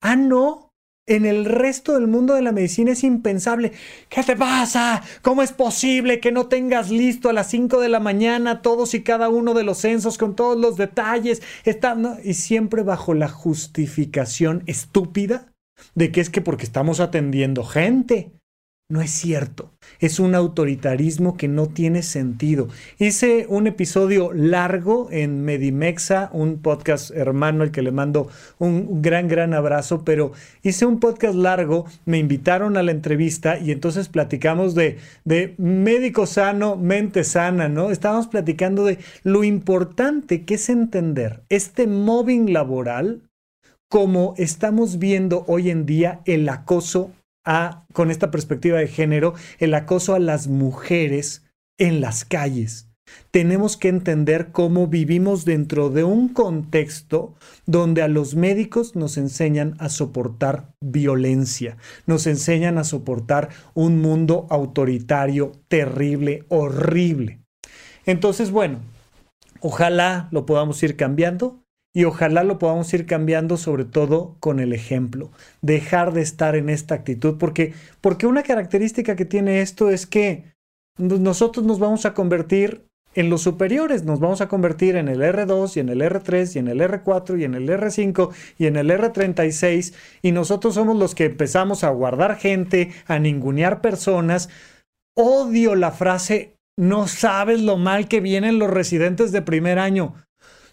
Ah, 0.00 0.16
no. 0.16 0.68
En 1.04 1.26
el 1.26 1.46
resto 1.46 1.94
del 1.94 2.06
mundo 2.06 2.34
de 2.34 2.42
la 2.42 2.52
medicina 2.52 2.92
es 2.92 3.02
impensable. 3.02 3.72
¿Qué 4.08 4.22
te 4.22 4.36
pasa? 4.36 5.02
¿Cómo 5.20 5.42
es 5.42 5.50
posible 5.50 6.20
que 6.20 6.30
no 6.30 6.46
tengas 6.46 6.90
listo 6.90 7.28
a 7.28 7.32
las 7.32 7.50
5 7.50 7.80
de 7.80 7.88
la 7.88 7.98
mañana 7.98 8.62
todos 8.62 8.94
y 8.94 9.02
cada 9.02 9.28
uno 9.28 9.52
de 9.52 9.64
los 9.64 9.78
censos 9.78 10.16
con 10.16 10.36
todos 10.36 10.56
los 10.56 10.76
detalles? 10.76 11.42
Está, 11.64 11.96
Y 12.22 12.34
siempre 12.34 12.84
bajo 12.84 13.14
la 13.14 13.28
justificación 13.28 14.62
estúpida 14.66 15.52
de 15.96 16.12
que 16.12 16.20
es 16.20 16.30
que 16.30 16.40
porque 16.40 16.64
estamos 16.64 17.00
atendiendo 17.00 17.64
gente. 17.64 18.30
No 18.92 19.00
es 19.00 19.10
cierto. 19.10 19.72
Es 20.00 20.20
un 20.20 20.34
autoritarismo 20.34 21.38
que 21.38 21.48
no 21.48 21.66
tiene 21.66 22.02
sentido. 22.02 22.68
Hice 22.98 23.46
un 23.48 23.66
episodio 23.66 24.34
largo 24.34 25.08
en 25.10 25.42
Medimexa, 25.46 26.28
un 26.34 26.60
podcast 26.60 27.10
hermano 27.10 27.62
al 27.62 27.70
que 27.70 27.80
le 27.80 27.90
mando 27.90 28.28
un 28.58 29.00
gran, 29.00 29.28
gran 29.28 29.54
abrazo, 29.54 30.04
pero 30.04 30.32
hice 30.62 30.84
un 30.84 31.00
podcast 31.00 31.34
largo, 31.36 31.86
me 32.04 32.18
invitaron 32.18 32.76
a 32.76 32.82
la 32.82 32.90
entrevista 32.90 33.58
y 33.58 33.70
entonces 33.70 34.10
platicamos 34.10 34.74
de, 34.74 34.98
de 35.24 35.54
médico 35.56 36.26
sano, 36.26 36.76
mente 36.76 37.24
sana, 37.24 37.70
¿no? 37.70 37.92
Estábamos 37.92 38.26
platicando 38.26 38.84
de 38.84 38.98
lo 39.22 39.42
importante 39.42 40.44
que 40.44 40.56
es 40.56 40.68
entender 40.68 41.40
este 41.48 41.86
mobbing 41.86 42.52
laboral 42.52 43.22
como 43.88 44.34
estamos 44.36 44.98
viendo 44.98 45.44
hoy 45.48 45.70
en 45.70 45.86
día 45.86 46.20
el 46.26 46.46
acoso 46.50 47.10
con 47.92 48.10
esta 48.10 48.30
perspectiva 48.30 48.78
de 48.78 48.88
género, 48.88 49.34
el 49.58 49.74
acoso 49.74 50.14
a 50.14 50.18
las 50.18 50.48
mujeres 50.48 51.44
en 51.78 52.00
las 52.00 52.24
calles. 52.24 52.88
Tenemos 53.30 53.76
que 53.76 53.88
entender 53.88 54.52
cómo 54.52 54.86
vivimos 54.86 55.44
dentro 55.44 55.90
de 55.90 56.04
un 56.04 56.28
contexto 56.28 57.34
donde 57.66 58.02
a 58.02 58.08
los 58.08 58.34
médicos 58.34 58.94
nos 58.96 59.16
enseñan 59.16 59.74
a 59.78 59.88
soportar 59.88 60.74
violencia, 60.80 61.76
nos 62.06 62.26
enseñan 62.26 62.78
a 62.78 62.84
soportar 62.84 63.50
un 63.74 64.00
mundo 64.00 64.46
autoritario, 64.50 65.52
terrible, 65.68 66.44
horrible. 66.48 67.40
Entonces, 68.06 68.50
bueno, 68.50 68.80
ojalá 69.60 70.28
lo 70.30 70.46
podamos 70.46 70.82
ir 70.82 70.96
cambiando. 70.96 71.61
Y 71.94 72.04
ojalá 72.04 72.42
lo 72.42 72.58
podamos 72.58 72.92
ir 72.94 73.04
cambiando 73.04 73.56
sobre 73.56 73.84
todo 73.84 74.36
con 74.40 74.60
el 74.60 74.72
ejemplo, 74.72 75.30
dejar 75.60 76.12
de 76.12 76.22
estar 76.22 76.56
en 76.56 76.70
esta 76.70 76.94
actitud, 76.94 77.36
porque, 77.38 77.74
porque 78.00 78.26
una 78.26 78.42
característica 78.42 79.14
que 79.14 79.26
tiene 79.26 79.60
esto 79.60 79.90
es 79.90 80.06
que 80.06 80.54
nosotros 80.96 81.66
nos 81.66 81.78
vamos 81.78 82.06
a 82.06 82.14
convertir 82.14 82.86
en 83.14 83.28
los 83.28 83.42
superiores, 83.42 84.04
nos 84.04 84.20
vamos 84.20 84.40
a 84.40 84.48
convertir 84.48 84.96
en 84.96 85.08
el 85.08 85.20
R2 85.20 85.76
y 85.76 85.80
en 85.80 85.88
el 85.90 86.00
R3 86.00 86.56
y 86.56 86.58
en 86.58 86.68
el 86.68 86.80
R4 86.80 87.38
y 87.38 87.44
en 87.44 87.54
el 87.54 87.68
R5 87.68 88.30
y 88.58 88.66
en 88.66 88.76
el 88.76 88.90
R36 88.90 89.94
y 90.22 90.32
nosotros 90.32 90.74
somos 90.74 90.96
los 90.96 91.14
que 91.14 91.26
empezamos 91.26 91.84
a 91.84 91.90
guardar 91.90 92.36
gente, 92.36 92.90
a 93.06 93.18
ningunear 93.18 93.82
personas. 93.82 94.48
Odio 95.14 95.74
la 95.74 95.90
frase, 95.90 96.56
no 96.78 97.06
sabes 97.06 97.60
lo 97.60 97.76
mal 97.76 98.08
que 98.08 98.20
vienen 98.20 98.58
los 98.58 98.70
residentes 98.70 99.30
de 99.30 99.42
primer 99.42 99.78
año 99.78 100.14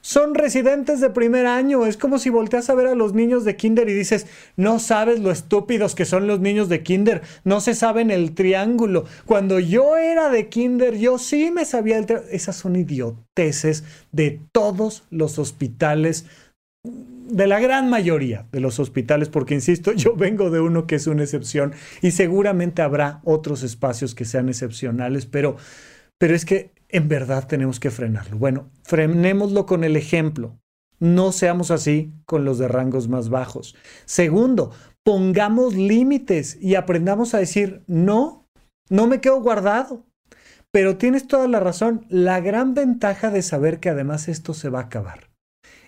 son 0.01 0.36
residentes 0.36 1.01
de 1.01 1.10
primer 1.10 1.46
año. 1.46 1.86
Es 1.86 1.98
como 1.98 2.20
si 2.20 2.29
volteas 2.29 2.70
a 2.70 2.75
ver 2.75 2.88
a 2.88 2.96
los 2.96 3.13
niños 3.13 3.46
de 3.46 3.56
kinder 3.56 3.89
y 3.89 3.94
dices, 3.94 4.27
no 4.56 4.79
sabes 4.79 5.20
lo 5.20 5.32
estúpidos 5.32 5.96
que 5.96 6.06
son 6.06 6.27
los 6.27 6.39
niños 6.39 6.70
de 6.70 6.84
kinder, 6.84 7.22
no 7.44 7.62
se 7.62 7.75
saben 7.75 8.12
el 8.12 8.34
triángulo. 8.34 9.06
Cuando 9.25 9.60
yo 9.60 9.98
era 9.98 10.29
de 10.29 10.50
kinder, 10.50 10.98
yo 10.98 11.18
sí 11.18 11.51
me 11.51 11.65
sabía 11.65 11.98
el 11.98 12.06
triángulo. 12.06 12.32
Esas 12.32 12.56
son 12.56 12.75
idioteces 12.75 13.84
de 14.12 14.41
todos 14.51 15.03
los 15.10 15.39
hospitales 15.39 16.25
de 16.84 17.46
la 17.46 17.60
gran 17.60 17.89
mayoría 17.89 18.48
de 18.51 18.60
los 18.60 18.79
hospitales, 18.79 19.29
porque 19.29 19.53
insisto, 19.53 19.91
yo 19.91 20.15
vengo 20.15 20.50
de 20.50 20.60
uno 20.60 20.88
que 20.88 20.96
es 20.96 21.08
una 21.08 21.24
excepción 21.24 21.74
y 22.01 22.12
seguramente 22.12 22.82
habrá 22.82 23.22
otros 23.24 23.63
espacios 23.63 24.15
que 24.15 24.25
sean 24.25 24.50
excepcionales, 24.50 25.25
pero, 25.25 25.58
pero 26.18 26.36
es 26.36 26.46
que 26.46 26.72
en 26.89 27.08
verdad 27.08 27.48
tenemos 27.48 27.79
que 27.79 27.91
frenarlo. 27.91 28.38
Bueno, 28.38 28.69
frenémoslo 28.84 29.65
con 29.65 29.84
el 29.84 29.96
ejemplo. 29.96 30.60
No 31.00 31.31
seamos 31.31 31.72
así 31.72 32.13
con 32.25 32.43
los 32.43 32.58
de 32.58 32.67
rangos 32.67 33.08
más 33.08 33.29
bajos. 33.29 33.75
Segundo, 34.05 34.72
pongamos 35.03 35.75
límites 35.75 36.58
y 36.60 36.75
aprendamos 36.75 37.34
a 37.34 37.39
decir, 37.39 37.84
no, 37.88 38.46
no 38.89 39.08
me 39.08 39.22
quedo 39.22 39.41
guardado. 39.41 40.03
Pero 40.72 40.98
tienes 40.98 41.27
toda 41.27 41.48
la 41.48 41.60
razón, 41.60 42.05
la 42.10 42.41
gran 42.41 42.74
ventaja 42.74 43.31
de 43.31 43.41
saber 43.41 43.79
que 43.79 43.89
además 43.89 44.27
esto 44.27 44.53
se 44.53 44.69
va 44.69 44.79
a 44.79 44.84
acabar. 44.84 45.29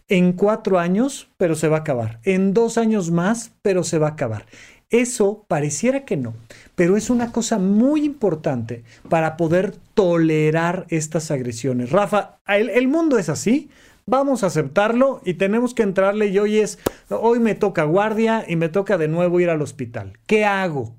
En 0.08 0.34
cuatro 0.34 0.79
años, 0.79 1.29
pero 1.38 1.55
se 1.55 1.67
va 1.67 1.77
a 1.77 1.79
acabar. 1.81 2.20
En 2.24 2.53
dos 2.53 2.77
años 2.77 3.12
más, 3.12 3.51
pero 3.62 3.84
se 3.84 4.00
va 4.00 4.08
a 4.08 4.12
acabar. 4.12 4.46
Eso 4.89 5.46
pareciera 5.48 6.03
que 6.03 6.17
no, 6.17 6.34
pero 6.81 6.97
es 6.97 7.11
una 7.11 7.31
cosa 7.31 7.59
muy 7.59 8.03
importante 8.03 8.83
para 9.07 9.38
poder 9.38 9.75
tolerar 9.93 10.88
estas 10.89 11.29
agresiones. 11.29 11.91
Rafa, 11.91 12.39
el, 12.47 12.88
mundo 12.88 13.19
es 13.19 13.29
así, 13.29 13.69
vamos 14.07 14.43
a 14.43 14.47
aceptarlo 14.47 15.21
y 15.23 15.35
tenemos 15.35 15.75
que 15.75 15.83
entrarle 15.83 16.29
y 16.29 16.39
hoy 16.39 16.57
es, 16.57 16.79
hoy 17.11 17.39
me 17.39 17.53
toca 17.53 17.83
guardia 17.83 18.45
y 18.47 18.55
me 18.55 18.67
toca 18.67 18.97
de 18.97 19.07
nuevo 19.07 19.39
ir 19.39 19.51
al 19.51 19.61
hospital. 19.61 20.17
¿Qué 20.25 20.43
hago? 20.43 20.95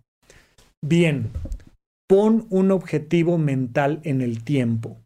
Bien, 0.80 1.30
pon 2.08 2.46
un 2.50 2.70
objetivo 2.70 3.36
mental 3.36 3.98
en 4.04 4.20
el 4.20 4.44
tiempo. 4.44 5.01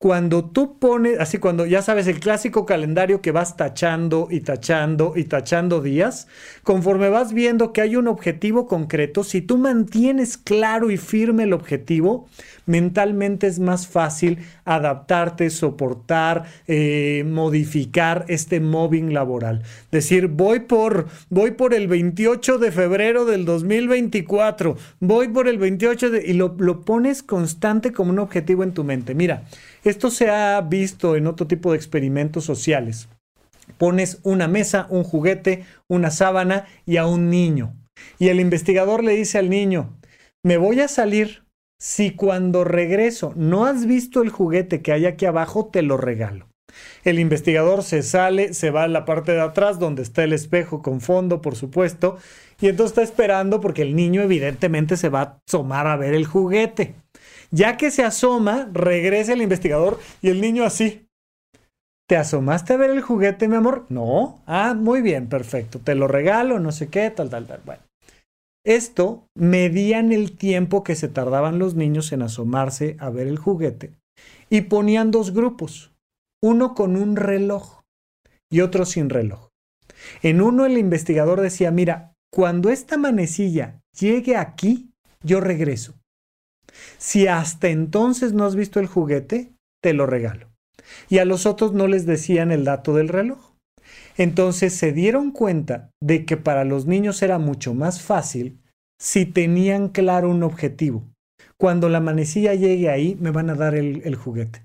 Cuando 0.00 0.44
tú 0.44 0.78
pones, 0.78 1.18
así 1.18 1.38
cuando 1.38 1.66
ya 1.66 1.82
sabes 1.82 2.06
el 2.06 2.20
clásico 2.20 2.64
calendario 2.64 3.20
que 3.20 3.32
vas 3.32 3.56
tachando 3.56 4.28
y 4.30 4.42
tachando 4.42 5.14
y 5.16 5.24
tachando 5.24 5.80
días, 5.80 6.28
conforme 6.62 7.08
vas 7.08 7.32
viendo 7.32 7.72
que 7.72 7.80
hay 7.80 7.96
un 7.96 8.06
objetivo 8.06 8.68
concreto, 8.68 9.24
si 9.24 9.40
tú 9.42 9.58
mantienes 9.58 10.36
claro 10.36 10.92
y 10.92 10.98
firme 10.98 11.42
el 11.42 11.52
objetivo, 11.52 12.28
mentalmente 12.66 13.48
es 13.48 13.58
más 13.58 13.88
fácil 13.88 14.38
adaptarte, 14.64 15.50
soportar, 15.50 16.44
eh, 16.68 17.24
modificar 17.26 18.24
este 18.28 18.60
mobbing 18.60 19.12
laboral. 19.12 19.64
Decir, 19.90 20.28
voy 20.28 20.60
por, 20.60 21.08
voy 21.28 21.52
por 21.52 21.74
el 21.74 21.88
28 21.88 22.58
de 22.58 22.70
febrero 22.70 23.24
del 23.24 23.44
2024, 23.44 24.76
voy 25.00 25.26
por 25.26 25.48
el 25.48 25.58
28 25.58 26.10
de... 26.10 26.24
y 26.24 26.34
lo, 26.34 26.54
lo 26.56 26.82
pones 26.84 27.24
constante 27.24 27.90
como 27.90 28.12
un 28.12 28.20
objetivo 28.20 28.62
en 28.62 28.74
tu 28.74 28.84
mente. 28.84 29.16
Mira, 29.16 29.42
esto 29.88 30.10
se 30.10 30.30
ha 30.30 30.60
visto 30.60 31.16
en 31.16 31.26
otro 31.26 31.46
tipo 31.46 31.70
de 31.70 31.76
experimentos 31.76 32.44
sociales. 32.44 33.08
Pones 33.76 34.20
una 34.22 34.48
mesa, 34.48 34.86
un 34.90 35.04
juguete, 35.04 35.64
una 35.88 36.10
sábana 36.10 36.66
y 36.86 36.96
a 36.96 37.06
un 37.06 37.30
niño. 37.30 37.74
Y 38.18 38.28
el 38.28 38.40
investigador 38.40 39.04
le 39.04 39.12
dice 39.12 39.38
al 39.38 39.50
niño, 39.50 39.96
me 40.44 40.56
voy 40.56 40.80
a 40.80 40.88
salir 40.88 41.44
si 41.80 42.12
cuando 42.12 42.64
regreso 42.64 43.32
no 43.36 43.66
has 43.66 43.86
visto 43.86 44.22
el 44.22 44.30
juguete 44.30 44.82
que 44.82 44.92
hay 44.92 45.06
aquí 45.06 45.26
abajo, 45.26 45.66
te 45.66 45.82
lo 45.82 45.96
regalo. 45.96 46.48
El 47.04 47.18
investigador 47.18 47.82
se 47.82 48.02
sale, 48.02 48.52
se 48.54 48.70
va 48.70 48.84
a 48.84 48.88
la 48.88 49.04
parte 49.04 49.32
de 49.32 49.40
atrás 49.40 49.78
donde 49.78 50.02
está 50.02 50.24
el 50.24 50.32
espejo 50.32 50.82
con 50.82 51.00
fondo, 51.00 51.40
por 51.40 51.56
supuesto, 51.56 52.18
y 52.60 52.68
entonces 52.68 52.92
está 52.92 53.02
esperando 53.02 53.60
porque 53.60 53.82
el 53.82 53.96
niño 53.96 54.22
evidentemente 54.22 54.96
se 54.96 55.08
va 55.08 55.22
a 55.22 55.38
asomar 55.46 55.86
a 55.86 55.96
ver 55.96 56.14
el 56.14 56.26
juguete. 56.26 56.94
Ya 57.50 57.76
que 57.76 57.90
se 57.90 58.02
asoma, 58.02 58.68
regresa 58.72 59.32
el 59.32 59.42
investigador 59.42 59.98
y 60.20 60.28
el 60.28 60.40
niño 60.40 60.64
así. 60.64 61.08
¿Te 62.08 62.16
asomaste 62.16 62.72
a 62.72 62.76
ver 62.78 62.90
el 62.90 63.02
juguete, 63.02 63.48
mi 63.48 63.56
amor? 63.56 63.84
No. 63.90 64.42
Ah, 64.46 64.74
muy 64.74 65.02
bien, 65.02 65.28
perfecto. 65.28 65.78
Te 65.78 65.94
lo 65.94 66.08
regalo, 66.08 66.58
no 66.58 66.72
sé 66.72 66.88
qué, 66.88 67.10
tal, 67.10 67.28
tal, 67.28 67.46
tal. 67.46 67.60
Bueno. 67.64 67.82
Esto 68.64 69.26
medían 69.34 70.12
el 70.12 70.36
tiempo 70.36 70.84
que 70.84 70.94
se 70.94 71.08
tardaban 71.08 71.58
los 71.58 71.74
niños 71.74 72.12
en 72.12 72.22
asomarse 72.22 72.96
a 72.98 73.08
ver 73.08 73.26
el 73.26 73.38
juguete 73.38 73.92
y 74.50 74.62
ponían 74.62 75.10
dos 75.10 75.32
grupos, 75.32 75.94
uno 76.42 76.74
con 76.74 76.96
un 76.96 77.16
reloj 77.16 77.82
y 78.50 78.60
otro 78.60 78.84
sin 78.84 79.10
reloj. 79.10 79.48
En 80.22 80.40
uno 80.40 80.66
el 80.66 80.78
investigador 80.78 81.40
decía, 81.40 81.70
mira, 81.70 82.14
cuando 82.30 82.70
esta 82.70 82.96
manecilla 82.96 83.80
llegue 83.98 84.36
aquí, 84.36 84.92
yo 85.22 85.40
regreso. 85.40 85.94
Si 86.98 87.26
hasta 87.26 87.68
entonces 87.68 88.32
no 88.32 88.44
has 88.44 88.56
visto 88.56 88.80
el 88.80 88.86
juguete, 88.86 89.52
te 89.82 89.92
lo 89.92 90.06
regalo. 90.06 90.48
Y 91.08 91.18
a 91.18 91.24
los 91.24 91.46
otros 91.46 91.72
no 91.72 91.86
les 91.86 92.06
decían 92.06 92.50
el 92.50 92.64
dato 92.64 92.94
del 92.94 93.08
reloj. 93.08 93.52
Entonces 94.16 94.74
se 94.74 94.92
dieron 94.92 95.30
cuenta 95.30 95.90
de 96.02 96.24
que 96.24 96.36
para 96.36 96.64
los 96.64 96.86
niños 96.86 97.22
era 97.22 97.38
mucho 97.38 97.74
más 97.74 98.02
fácil 98.02 98.60
si 99.00 99.26
tenían 99.26 99.88
claro 99.88 100.28
un 100.30 100.42
objetivo. 100.42 101.04
Cuando 101.56 101.88
la 101.88 102.00
manecilla 102.00 102.54
llegue 102.54 102.88
ahí, 102.90 103.16
me 103.20 103.30
van 103.30 103.50
a 103.50 103.54
dar 103.54 103.74
el, 103.74 104.02
el 104.04 104.16
juguete. 104.16 104.64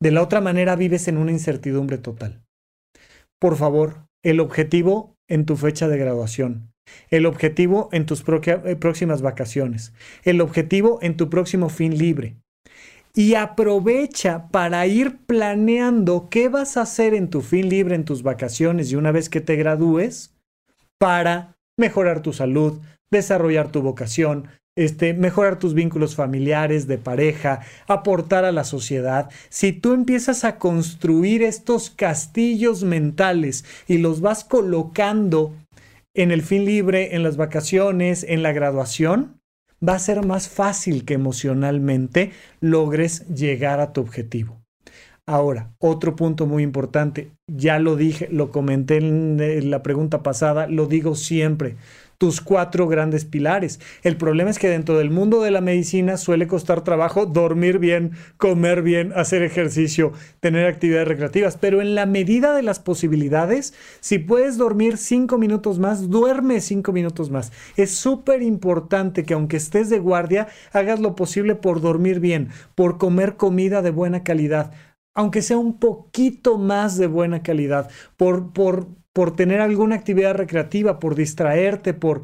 De 0.00 0.10
la 0.10 0.22
otra 0.22 0.40
manera 0.40 0.76
vives 0.76 1.08
en 1.08 1.18
una 1.18 1.32
incertidumbre 1.32 1.98
total. 1.98 2.42
Por 3.40 3.56
favor, 3.56 4.06
el 4.24 4.40
objetivo 4.40 5.16
en 5.28 5.46
tu 5.46 5.56
fecha 5.56 5.88
de 5.88 5.98
graduación, 5.98 6.72
el 7.10 7.26
objetivo 7.26 7.88
en 7.92 8.06
tus 8.06 8.24
eh, 8.26 8.76
próximas 8.76 9.22
vacaciones, 9.22 9.92
el 10.24 10.40
objetivo 10.40 10.98
en 11.02 11.16
tu 11.16 11.30
próximo 11.30 11.68
fin 11.68 11.96
libre. 11.96 12.36
Y 13.14 13.34
aprovecha 13.34 14.48
para 14.48 14.86
ir 14.86 15.18
planeando 15.26 16.28
qué 16.30 16.48
vas 16.48 16.76
a 16.76 16.82
hacer 16.82 17.14
en 17.14 17.28
tu 17.28 17.40
fin 17.40 17.68
libre, 17.68 17.96
en 17.96 18.04
tus 18.04 18.22
vacaciones 18.22 18.92
y 18.92 18.96
una 18.96 19.10
vez 19.10 19.28
que 19.28 19.40
te 19.40 19.56
gradúes, 19.56 20.32
para 20.98 21.56
mejorar 21.78 22.22
tu 22.22 22.32
salud, 22.32 22.78
desarrollar 23.10 23.72
tu 23.72 23.82
vocación, 23.82 24.48
este, 24.76 25.14
mejorar 25.14 25.58
tus 25.58 25.74
vínculos 25.74 26.14
familiares, 26.14 26.86
de 26.86 26.98
pareja, 26.98 27.60
aportar 27.88 28.44
a 28.44 28.52
la 28.52 28.64
sociedad. 28.64 29.30
Si 29.48 29.72
tú 29.72 29.94
empiezas 29.94 30.44
a 30.44 30.58
construir 30.58 31.42
estos 31.42 31.90
castillos 31.90 32.84
mentales 32.84 33.64
y 33.88 33.98
los 33.98 34.20
vas 34.20 34.44
colocando 34.44 35.52
en 36.14 36.30
el 36.30 36.42
fin 36.42 36.64
libre, 36.64 37.14
en 37.14 37.22
las 37.22 37.36
vacaciones, 37.36 38.24
en 38.28 38.42
la 38.42 38.52
graduación, 38.52 39.40
va 39.86 39.94
a 39.94 39.98
ser 39.98 40.24
más 40.24 40.48
fácil 40.48 41.04
que 41.04 41.14
emocionalmente 41.14 42.32
logres 42.60 43.26
llegar 43.28 43.80
a 43.80 43.92
tu 43.92 44.00
objetivo. 44.00 44.60
Ahora, 45.26 45.72
otro 45.78 46.16
punto 46.16 46.46
muy 46.46 46.62
importante, 46.62 47.30
ya 47.46 47.78
lo 47.78 47.94
dije, 47.94 48.28
lo 48.32 48.50
comenté 48.50 48.96
en 48.96 49.70
la 49.70 49.82
pregunta 49.82 50.22
pasada, 50.22 50.66
lo 50.66 50.86
digo 50.86 51.14
siempre, 51.14 51.76
tus 52.20 52.42
cuatro 52.42 52.86
grandes 52.86 53.24
pilares. 53.24 53.80
El 54.02 54.18
problema 54.18 54.50
es 54.50 54.58
que 54.58 54.68
dentro 54.68 54.98
del 54.98 55.08
mundo 55.08 55.40
de 55.40 55.50
la 55.50 55.62
medicina 55.62 56.18
suele 56.18 56.46
costar 56.46 56.84
trabajo 56.84 57.24
dormir 57.24 57.78
bien, 57.78 58.12
comer 58.36 58.82
bien, 58.82 59.14
hacer 59.16 59.42
ejercicio, 59.42 60.12
tener 60.38 60.66
actividades 60.66 61.08
recreativas, 61.08 61.56
pero 61.56 61.80
en 61.80 61.94
la 61.94 62.04
medida 62.04 62.54
de 62.54 62.62
las 62.62 62.78
posibilidades, 62.78 63.72
si 64.00 64.18
puedes 64.18 64.58
dormir 64.58 64.98
cinco 64.98 65.38
minutos 65.38 65.78
más, 65.78 66.10
duerme 66.10 66.60
cinco 66.60 66.92
minutos 66.92 67.30
más. 67.30 67.52
Es 67.78 67.92
súper 67.92 68.42
importante 68.42 69.24
que 69.24 69.32
aunque 69.32 69.56
estés 69.56 69.88
de 69.88 69.98
guardia, 69.98 70.48
hagas 70.74 71.00
lo 71.00 71.14
posible 71.14 71.54
por 71.54 71.80
dormir 71.80 72.20
bien, 72.20 72.50
por 72.74 72.98
comer 72.98 73.36
comida 73.36 73.80
de 73.80 73.92
buena 73.92 74.22
calidad 74.24 74.72
aunque 75.12 75.42
sea 75.42 75.58
un 75.58 75.78
poquito 75.78 76.56
más 76.56 76.96
de 76.96 77.08
buena 77.08 77.42
calidad, 77.42 77.90
por, 78.16 78.52
por, 78.52 78.86
por 79.12 79.34
tener 79.34 79.60
alguna 79.60 79.96
actividad 79.96 80.34
recreativa, 80.34 80.98
por 80.98 81.14
distraerte, 81.14 81.94
por... 81.94 82.22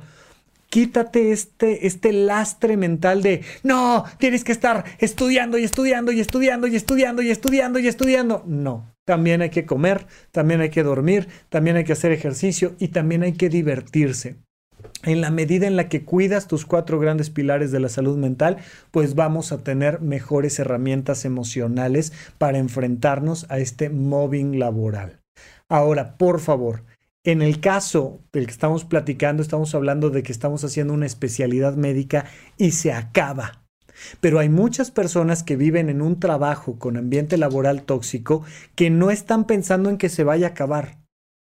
Quítate 0.68 1.30
este, 1.30 1.86
este 1.86 2.12
lastre 2.12 2.76
mental 2.76 3.22
de, 3.22 3.42
no, 3.62 4.04
tienes 4.18 4.42
que 4.42 4.50
estar 4.50 4.84
estudiando 4.98 5.58
y 5.58 5.64
estudiando 5.64 6.10
y 6.10 6.18
estudiando 6.18 6.66
y 6.66 6.74
estudiando 6.74 7.22
y 7.22 7.30
estudiando 7.30 7.78
y 7.78 7.86
estudiando. 7.86 8.42
No, 8.46 8.92
también 9.04 9.42
hay 9.42 9.50
que 9.50 9.64
comer, 9.64 10.06
también 10.32 10.60
hay 10.60 10.70
que 10.70 10.82
dormir, 10.82 11.28
también 11.50 11.76
hay 11.76 11.84
que 11.84 11.92
hacer 11.92 12.10
ejercicio 12.10 12.74
y 12.80 12.88
también 12.88 13.22
hay 13.22 13.34
que 13.34 13.48
divertirse. 13.48 14.36
En 15.04 15.20
la 15.20 15.30
medida 15.30 15.68
en 15.68 15.76
la 15.76 15.88
que 15.88 16.04
cuidas 16.04 16.48
tus 16.48 16.66
cuatro 16.66 16.98
grandes 16.98 17.30
pilares 17.30 17.70
de 17.70 17.80
la 17.80 17.88
salud 17.88 18.18
mental, 18.18 18.58
pues 18.90 19.14
vamos 19.14 19.52
a 19.52 19.62
tener 19.62 20.00
mejores 20.00 20.58
herramientas 20.58 21.24
emocionales 21.24 22.12
para 22.38 22.58
enfrentarnos 22.58 23.46
a 23.50 23.58
este 23.60 23.88
mobbing 23.88 24.58
laboral. 24.58 25.20
Ahora, 25.68 26.16
por 26.16 26.40
favor, 26.40 26.84
en 27.24 27.42
el 27.42 27.60
caso 27.60 28.20
del 28.32 28.46
que 28.46 28.52
estamos 28.52 28.84
platicando, 28.84 29.42
estamos 29.42 29.74
hablando 29.74 30.10
de 30.10 30.22
que 30.22 30.30
estamos 30.30 30.62
haciendo 30.62 30.94
una 30.94 31.06
especialidad 31.06 31.74
médica 31.74 32.26
y 32.56 32.70
se 32.70 32.92
acaba. 32.92 33.64
Pero 34.20 34.38
hay 34.38 34.48
muchas 34.48 34.90
personas 34.90 35.42
que 35.42 35.56
viven 35.56 35.88
en 35.88 36.02
un 36.02 36.20
trabajo 36.20 36.78
con 36.78 36.96
ambiente 36.96 37.36
laboral 37.36 37.82
tóxico 37.82 38.44
que 38.74 38.90
no 38.90 39.10
están 39.10 39.44
pensando 39.44 39.90
en 39.90 39.98
que 39.98 40.08
se 40.08 40.22
vaya 40.22 40.48
a 40.48 40.50
acabar. 40.50 40.98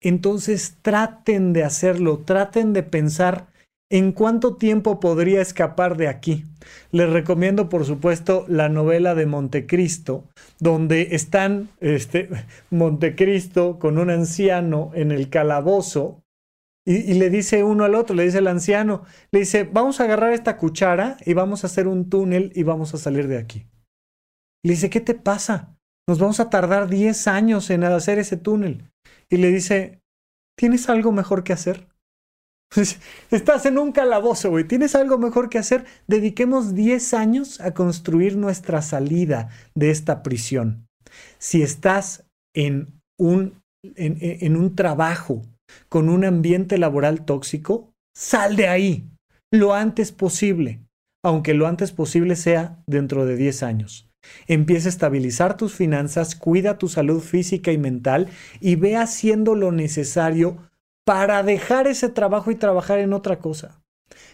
Entonces 0.01 0.77
traten 0.81 1.53
de 1.53 1.63
hacerlo, 1.63 2.19
traten 2.19 2.73
de 2.73 2.83
pensar 2.83 3.47
¿En 3.91 4.12
cuánto 4.12 4.56
tiempo 4.56 4.99
podría 4.99 5.41
escapar 5.41 5.97
de 5.97 6.08
aquí? 6.08 6.45
Les 6.91 7.10
recomiendo, 7.10 7.69
por 7.69 7.86
supuesto, 7.86 8.45
la 8.47 8.69
novela 8.69 9.15
de 9.15 9.25
Montecristo, 9.25 10.30
donde 10.60 11.15
están 11.15 11.69
este, 11.80 12.30
Montecristo 12.69 13.80
con 13.80 13.97
un 13.97 14.12
anciano 14.12 14.91
en 14.93 15.12
el 15.12 15.30
calabozo 15.30 16.21
y, 16.86 17.12
y, 17.12 17.13
le 17.15 17.30
dice 17.30 17.63
uno 17.63 17.84
al 17.84 17.95
otro, 17.95 18.15
le 18.15 18.23
dice 18.23 18.38
el 18.38 18.47
anciano, 18.47 19.04
le 19.32 19.39
dice, 19.39 19.63
vamos 19.63 19.99
a 19.99 20.04
agarrar 20.04 20.34
esta 20.34 20.58
cuchara 20.58 21.17
y 21.25 21.34
vamos 21.34 21.63
a 21.63 21.67
hacer 21.67 21.88
un 21.88 22.10
túnel 22.10 22.52
y 22.56 22.63
vamos 22.63 22.93
a 22.93 22.97
salir 22.97 23.28
de 23.28 23.38
aquí. 23.38 23.65
Le 24.63 24.71
dice, 24.71 24.89
¿qué 24.89 25.02
te 25.02 25.13
pasa? 25.13 25.75
Nos 26.08 26.19
vamos 26.19 26.39
a 26.39 26.49
tardar 26.49 26.89
10 26.89 27.28
años 27.28 27.69
en 27.69 27.84
hacer 27.84 28.17
ese 28.19 28.38
túnel. 28.38 28.89
Y 29.30 29.38
le 29.38 29.49
dice, 29.49 29.99
¿tienes 30.58 30.89
algo 30.89 31.12
mejor 31.12 31.43
que 31.43 31.54
hacer? 31.54 31.88
Estás 33.32 33.65
en 33.65 33.77
un 33.77 33.91
calabozo, 33.91 34.49
güey. 34.49 34.65
¿Tienes 34.65 34.95
algo 34.95 35.17
mejor 35.17 35.49
que 35.49 35.58
hacer? 35.58 35.86
Dediquemos 36.08 36.75
10 36.75 37.13
años 37.13 37.62
a 37.62 37.73
construir 37.73 38.38
nuestra 38.38 38.82
salida 38.82 39.49
de 39.75 39.91
esta 39.91 40.23
prisión. 40.23 40.88
Si 41.39 41.62
estás 41.62 42.25
en 42.55 42.99
un, 43.17 43.60
en, 43.84 44.17
en 44.19 44.55
un 44.55 44.75
trabajo 44.75 45.41
con 45.88 46.10
un 46.10 46.25
ambiente 46.25 46.77
laboral 46.77 47.25
tóxico, 47.25 47.91
sal 48.15 48.55
de 48.55 48.67
ahí 48.67 49.10
lo 49.51 49.73
antes 49.73 50.12
posible, 50.12 50.82
aunque 51.23 51.53
lo 51.53 51.67
antes 51.67 51.91
posible 51.91 52.36
sea 52.36 52.82
dentro 52.88 53.25
de 53.25 53.36
10 53.36 53.63
años. 53.63 54.10
Empieza 54.47 54.89
a 54.89 54.91
estabilizar 54.91 55.58
tus 55.58 55.73
finanzas, 55.73 56.36
cuida 56.36 56.77
tu 56.77 56.88
salud 56.88 57.21
física 57.21 57.71
y 57.71 57.77
mental 57.77 58.27
y 58.60 58.75
ve 58.75 58.97
haciendo 58.97 59.55
lo 59.55 59.71
necesario 59.71 60.68
para 61.09 61.41
dejar 61.41 61.87
ese 61.87 62.07
trabajo 62.07 62.51
y 62.51 62.55
trabajar 62.55 62.99
en 62.99 63.13
otra 63.13 63.39
cosa. 63.39 63.81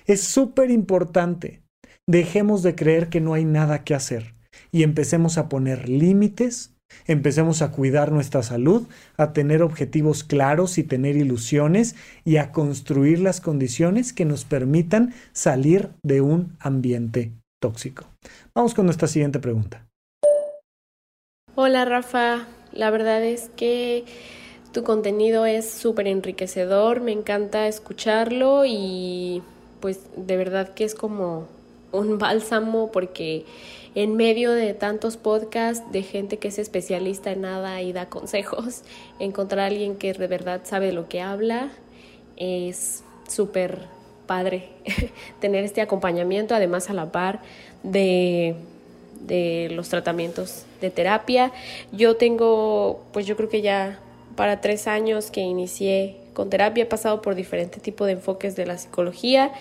Es 0.08 0.26
súper 0.26 0.72
importante. 0.72 1.62
Dejemos 2.06 2.64
de 2.64 2.76
creer 2.76 3.08
que 3.08 3.22
no 3.22 3.34
hay 3.34 3.46
nada 3.46 3.86
que 3.86 3.96
hacer 3.96 4.36
y 4.74 4.84
empecemos 4.84 5.38
a 5.38 5.48
poner 5.48 5.88
límites, 5.88 6.76
empecemos 7.08 7.62
a 7.62 7.72
cuidar 7.72 8.12
nuestra 8.12 8.44
salud, 8.44 8.90
a 9.16 9.32
tener 9.32 9.64
objetivos 9.64 10.26
claros 10.26 10.78
y 10.78 10.84
tener 10.84 11.16
ilusiones 11.16 11.96
y 12.26 12.36
a 12.36 12.52
construir 12.52 13.22
las 13.22 13.40
condiciones 13.40 14.12
que 14.12 14.26
nos 14.26 14.44
permitan 14.44 15.14
salir 15.32 15.92
de 16.04 16.20
un 16.20 16.58
ambiente 16.60 17.32
tóxico. 17.62 18.04
Vamos 18.54 18.74
con 18.74 18.84
nuestra 18.84 19.08
siguiente 19.08 19.40
pregunta. 19.40 19.88
Hola 21.56 21.86
Rafa, 21.86 22.48
la 22.74 22.90
verdad 22.90 23.24
es 23.24 23.50
que 23.56 24.04
tu 24.76 24.84
contenido 24.84 25.46
es 25.46 25.72
súper 25.72 26.06
enriquecedor, 26.06 27.00
me 27.00 27.14
encanta 27.14 27.66
escucharlo 27.70 28.66
y 28.66 29.42
pues 29.80 30.02
de 30.18 30.36
verdad 30.36 30.74
que 30.74 30.84
es 30.84 30.96
como 30.96 31.48
un 31.94 32.18
bálsamo 32.20 32.92
porque 32.92 33.46
en 33.96 34.18
medio 34.18 34.52
de 34.52 34.74
tantos 34.74 35.16
podcasts 35.16 35.90
de 35.94 36.04
gente 36.04 36.40
que 36.40 36.50
es 36.50 36.60
especialista 36.60 37.32
en 37.32 37.42
nada 37.42 37.82
y 37.82 37.94
da 37.94 38.08
consejos, 38.08 38.82
encontrar 39.20 39.62
a 39.62 39.66
alguien 39.68 39.96
que 39.96 40.12
de 40.12 40.28
verdad 40.28 40.60
sabe 40.66 40.92
lo 40.92 41.08
que 41.08 41.22
habla 41.22 41.70
es 42.36 43.02
súper 43.30 43.80
padre 44.28 44.68
tener 45.40 45.64
este 45.64 45.80
acompañamiento, 45.80 46.54
además 46.54 46.90
a 46.90 46.94
la 46.94 47.14
par 47.14 47.40
de, 47.82 48.56
de 49.22 49.70
los 49.72 49.88
tratamientos 49.88 50.66
de 50.82 50.90
terapia. 50.90 51.54
Yo 51.94 52.18
tengo, 52.18 53.06
pues 53.14 53.26
yo 53.26 53.38
creo 53.38 53.48
que 53.48 53.62
ya 53.62 54.02
para 54.36 54.62
tres 54.62 54.88
años 54.88 55.32
que 55.32 55.42
inicié 55.42 56.18
con 56.34 56.50
terapia, 56.50 56.84
he 56.84 56.88
pasado 56.88 57.22
por 57.22 57.36
diferentes 57.36 57.82
tipos 57.82 58.08
de 58.08 58.14
enfoques 58.14 58.56
de 58.56 58.66
la 58.66 58.78
psicología 58.78 59.52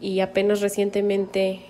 y 0.00 0.20
apenas 0.20 0.60
recientemente 0.60 1.60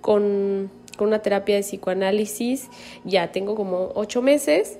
con, 0.00 0.70
con 0.96 1.08
una 1.08 1.20
terapia 1.20 1.56
de 1.56 1.62
psicoanálisis 1.62 2.68
ya 3.04 3.30
tengo 3.30 3.54
como 3.54 3.92
ocho 3.94 4.22
meses, 4.22 4.78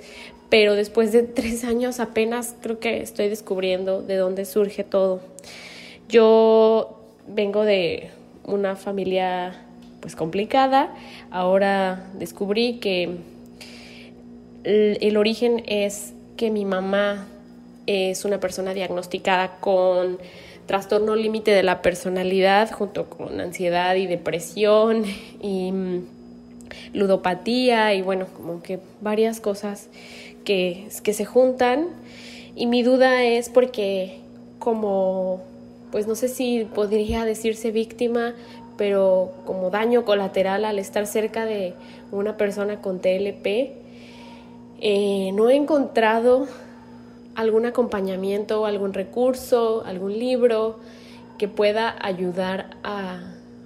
pero 0.48 0.74
después 0.74 1.12
de 1.12 1.22
tres 1.24 1.64
años 1.64 2.00
apenas 2.00 2.56
creo 2.62 2.80
que 2.80 3.02
estoy 3.02 3.28
descubriendo 3.28 4.02
de 4.02 4.16
dónde 4.16 4.44
surge 4.44 4.82
todo. 4.82 5.20
Yo 6.08 6.98
vengo 7.26 7.64
de 7.64 8.10
una 8.44 8.76
familia 8.76 9.62
pues 10.00 10.16
complicada, 10.16 10.94
ahora 11.30 12.08
descubrí 12.14 12.78
que 12.78 13.18
el 14.64 15.16
origen 15.16 15.62
es 15.66 16.14
que 16.38 16.50
mi 16.50 16.64
mamá 16.64 17.26
es 17.86 18.24
una 18.24 18.40
persona 18.40 18.72
diagnosticada 18.72 19.58
con 19.60 20.18
trastorno 20.64 21.16
límite 21.16 21.50
de 21.50 21.62
la 21.62 21.82
personalidad 21.82 22.70
junto 22.70 23.10
con 23.10 23.40
ansiedad 23.40 23.96
y 23.96 24.06
depresión 24.06 25.04
y 25.42 25.72
mm, 25.72 26.06
ludopatía 26.94 27.92
y 27.92 28.00
bueno, 28.00 28.26
como 28.34 28.62
que 28.62 28.78
varias 29.02 29.40
cosas 29.40 29.88
que, 30.44 30.88
que 31.02 31.12
se 31.12 31.26
juntan. 31.26 31.88
Y 32.54 32.66
mi 32.66 32.82
duda 32.82 33.24
es 33.24 33.48
porque 33.48 34.20
como, 34.58 35.42
pues 35.90 36.06
no 36.06 36.14
sé 36.14 36.28
si 36.28 36.66
podría 36.74 37.24
decirse 37.24 37.70
víctima, 37.70 38.34
pero 38.76 39.32
como 39.44 39.70
daño 39.70 40.04
colateral 40.04 40.64
al 40.64 40.78
estar 40.78 41.06
cerca 41.06 41.44
de 41.44 41.74
una 42.12 42.36
persona 42.36 42.80
con 42.80 43.00
TLP, 43.00 43.87
eh, 44.80 45.30
no 45.34 45.50
he 45.50 45.56
encontrado 45.56 46.46
algún 47.34 47.66
acompañamiento, 47.66 48.66
algún 48.66 48.92
recurso, 48.92 49.82
algún 49.84 50.18
libro 50.18 50.78
que 51.38 51.48
pueda 51.48 51.94
ayudar 52.00 52.76
a 52.82 53.20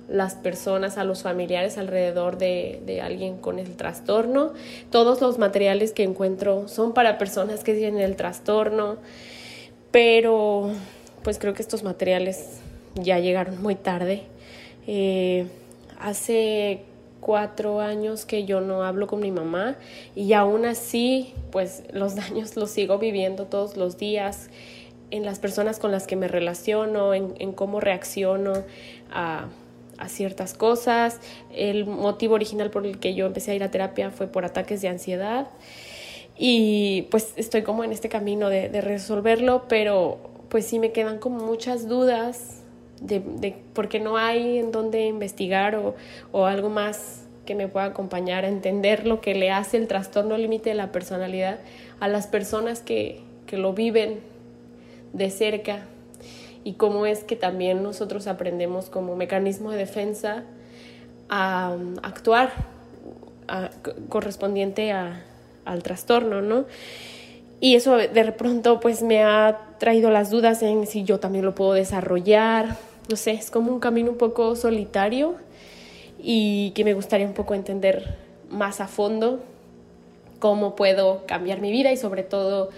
las 0.09 0.35
personas, 0.35 0.98
a 0.98 1.05
los 1.05 1.22
familiares 1.22 1.79
alrededor 1.79 2.37
de, 2.37 3.01
alguien 3.03 3.38
con 3.38 3.59
el 3.59 3.77
trastorno. 3.77 4.53
Todos 4.90 5.20
los 5.20 5.38
materiales 5.38 5.92
que 5.92 6.03
encuentro 6.03 6.68
son 6.68 6.92
para 6.92 7.18
personas 7.18 7.64
que 7.64 7.75
tienen 7.75 8.03
el 8.03 8.16
trastorno, 8.16 8.96
pero 9.90 10.70
pues 11.22 11.38
creo 11.38 11.55
que 11.55 11.62
estos 11.62 11.83
materiales 11.83 12.61
ya 12.94 13.18
llegaron 13.18 13.62
muy 13.62 13.75
tarde. 13.75 14.25
Eh, 14.87 15.46
hace 15.98 16.85
cuatro 17.22 17.80
años 17.80 18.26
que 18.26 18.44
yo 18.44 18.61
no 18.61 18.82
hablo 18.82 19.06
con 19.06 19.20
mi 19.20 19.30
mamá 19.30 19.76
y 20.14 20.35
aún 20.35 20.66
así 20.66 21.32
pues 21.50 21.85
los 21.92 22.14
daños 22.16 22.56
los 22.56 22.70
sigo 22.70 22.98
viviendo 22.98 23.46
todos 23.46 23.78
los 23.78 23.96
días 23.96 24.50
en 25.11 25.24
las 25.24 25.38
personas 25.38 25.78
con 25.78 25.92
las 25.92 26.06
que 26.06 26.16
me 26.16 26.26
relaciono, 26.26 27.14
en, 27.14 27.52
cómo 27.52 27.80
reacciono 27.80 28.52
a, 29.11 29.48
ciertas 30.08 30.54
cosas. 30.54 31.20
El 31.54 31.87
motivo 31.87 32.35
original 32.35 32.70
por 32.70 32.85
el 32.87 32.98
que 32.98 33.14
yo 33.14 33.26
empecé 33.26 33.52
a 33.52 33.54
ir 33.54 33.62
a 33.62 33.70
terapia 33.70 34.11
fue 34.11 34.26
por 34.26 34.44
ataques 34.44 34.82
de 34.82 34.88
ansiedad 34.88 35.46
y 36.37 37.02
pues 37.11 37.35
estoy 37.37 37.62
como 37.62 37.85
en 37.85 37.92
este 37.92 38.08
camino 38.08 38.48
de, 38.48 38.68
de 38.68 38.80
resolverlo, 38.80 39.66
pero 39.68 40.18
pues 40.48 40.66
sí 40.66 40.80
me 40.80 40.90
quedan 40.90 41.18
como 41.18 41.44
muchas 41.44 41.87
dudas 41.87 42.62
de, 43.02 43.54
porque 43.74 44.00
no 44.00 44.16
hay 44.16 44.58
en 44.58 44.72
dónde 44.72 45.06
investigar 45.06 45.74
o, 45.76 45.94
o 46.30 46.46
algo 46.46 46.70
más 46.70 47.26
que 47.44 47.54
me 47.54 47.68
pueda 47.68 47.86
acompañar 47.86 48.44
a 48.44 48.48
entender 48.48 49.06
lo 49.06 49.20
que 49.20 49.34
le 49.34 49.50
hace 49.50 49.76
el 49.76 49.88
trastorno 49.88 50.38
límite 50.38 50.70
de 50.70 50.76
la 50.76 50.92
personalidad 50.92 51.58
a 52.00 52.08
las 52.08 52.26
personas 52.26 52.80
que, 52.80 53.20
que 53.46 53.56
lo 53.56 53.72
viven 53.72 54.20
de 55.12 55.30
cerca 55.30 55.84
y 56.64 56.74
cómo 56.74 57.06
es 57.06 57.24
que 57.24 57.36
también 57.36 57.82
nosotros 57.82 58.26
aprendemos 58.28 58.88
como 58.88 59.16
mecanismo 59.16 59.72
de 59.72 59.78
defensa 59.78 60.44
a, 61.28 61.76
actuar 62.02 62.52
correspondiente 64.08 64.92
a, 64.92 65.24
al 65.64 65.82
trastorno, 65.82 66.40
¿no? 66.40 66.64
Y 67.60 67.74
eso 67.76 67.96
de 67.96 68.32
pronto 68.32 68.80
pues 68.80 69.02
me 69.02 69.22
ha 69.22 69.58
traído 69.78 70.10
las 70.10 70.30
dudas 70.30 70.62
en 70.62 70.86
si 70.86 71.04
yo 71.04 71.20
también 71.20 71.44
lo 71.44 71.54
puedo 71.54 71.74
desarrollar, 71.74 72.76
no 73.08 73.16
sé, 73.16 73.32
es 73.32 73.50
como 73.50 73.72
un 73.72 73.80
camino 73.80 74.10
un 74.10 74.18
poco 74.18 74.56
solitario 74.56 75.36
y 76.18 76.70
que 76.72 76.84
me 76.84 76.94
gustaría 76.94 77.26
un 77.26 77.34
poco 77.34 77.54
entender 77.54 78.16
más 78.50 78.80
a 78.80 78.86
fondo 78.86 79.40
cómo 80.38 80.76
puedo 80.76 81.24
cambiar 81.26 81.60
mi 81.60 81.70
vida 81.70 81.92
y 81.92 81.96
sobre 81.96 82.22
todo 82.22 82.70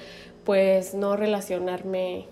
pues 0.44 0.94
no 0.94 1.16
relacionarme 1.16 2.26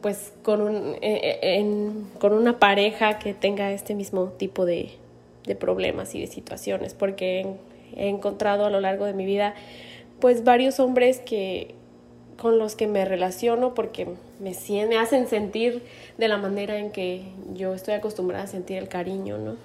pues 0.00 0.32
con, 0.42 0.60
un, 0.60 0.94
eh, 1.02 1.38
eh, 1.42 1.90
con 2.20 2.32
una 2.32 2.58
pareja 2.58 3.18
que 3.18 3.34
tenga 3.34 3.72
este 3.72 3.94
mismo 3.94 4.26
tipo 4.36 4.64
de, 4.64 4.90
de 5.44 5.56
problemas 5.56 6.14
y 6.14 6.20
de 6.20 6.26
situaciones 6.28 6.94
porque 6.94 7.46
he 7.96 8.08
encontrado 8.08 8.64
a 8.66 8.70
lo 8.70 8.80
largo 8.80 9.04
de 9.04 9.14
mi 9.14 9.24
vida 9.24 9.54
pues 10.20 10.44
varios 10.44 10.78
hombres 10.78 11.18
que 11.18 11.74
con 12.38 12.58
los 12.58 12.76
que 12.76 12.86
me 12.86 13.04
relaciono 13.04 13.74
porque 13.74 14.06
me, 14.38 14.52
me 14.86 14.96
hacen 14.96 15.26
sentir 15.26 15.82
de 16.16 16.28
la 16.28 16.38
manera 16.38 16.78
en 16.78 16.92
que 16.92 17.22
yo 17.52 17.74
estoy 17.74 17.94
acostumbrada 17.94 18.44
a 18.44 18.46
sentir 18.46 18.78
el 18.78 18.88
cariño, 18.88 19.38
¿no? 19.38 19.56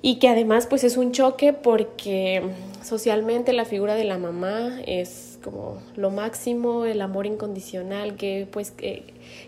Y 0.00 0.18
que 0.18 0.28
además 0.28 0.66
pues 0.66 0.84
es 0.84 0.96
un 0.96 1.12
choque 1.12 1.52
porque 1.52 2.42
socialmente 2.82 3.52
la 3.52 3.64
figura 3.64 3.96
de 3.96 4.04
la 4.04 4.18
mamá 4.18 4.80
es 4.86 5.38
como 5.42 5.82
lo 5.96 6.10
máximo, 6.10 6.84
el 6.84 7.00
amor 7.02 7.26
incondicional 7.26 8.16
que 8.16 8.46
pues 8.50 8.70
que, 8.70 9.02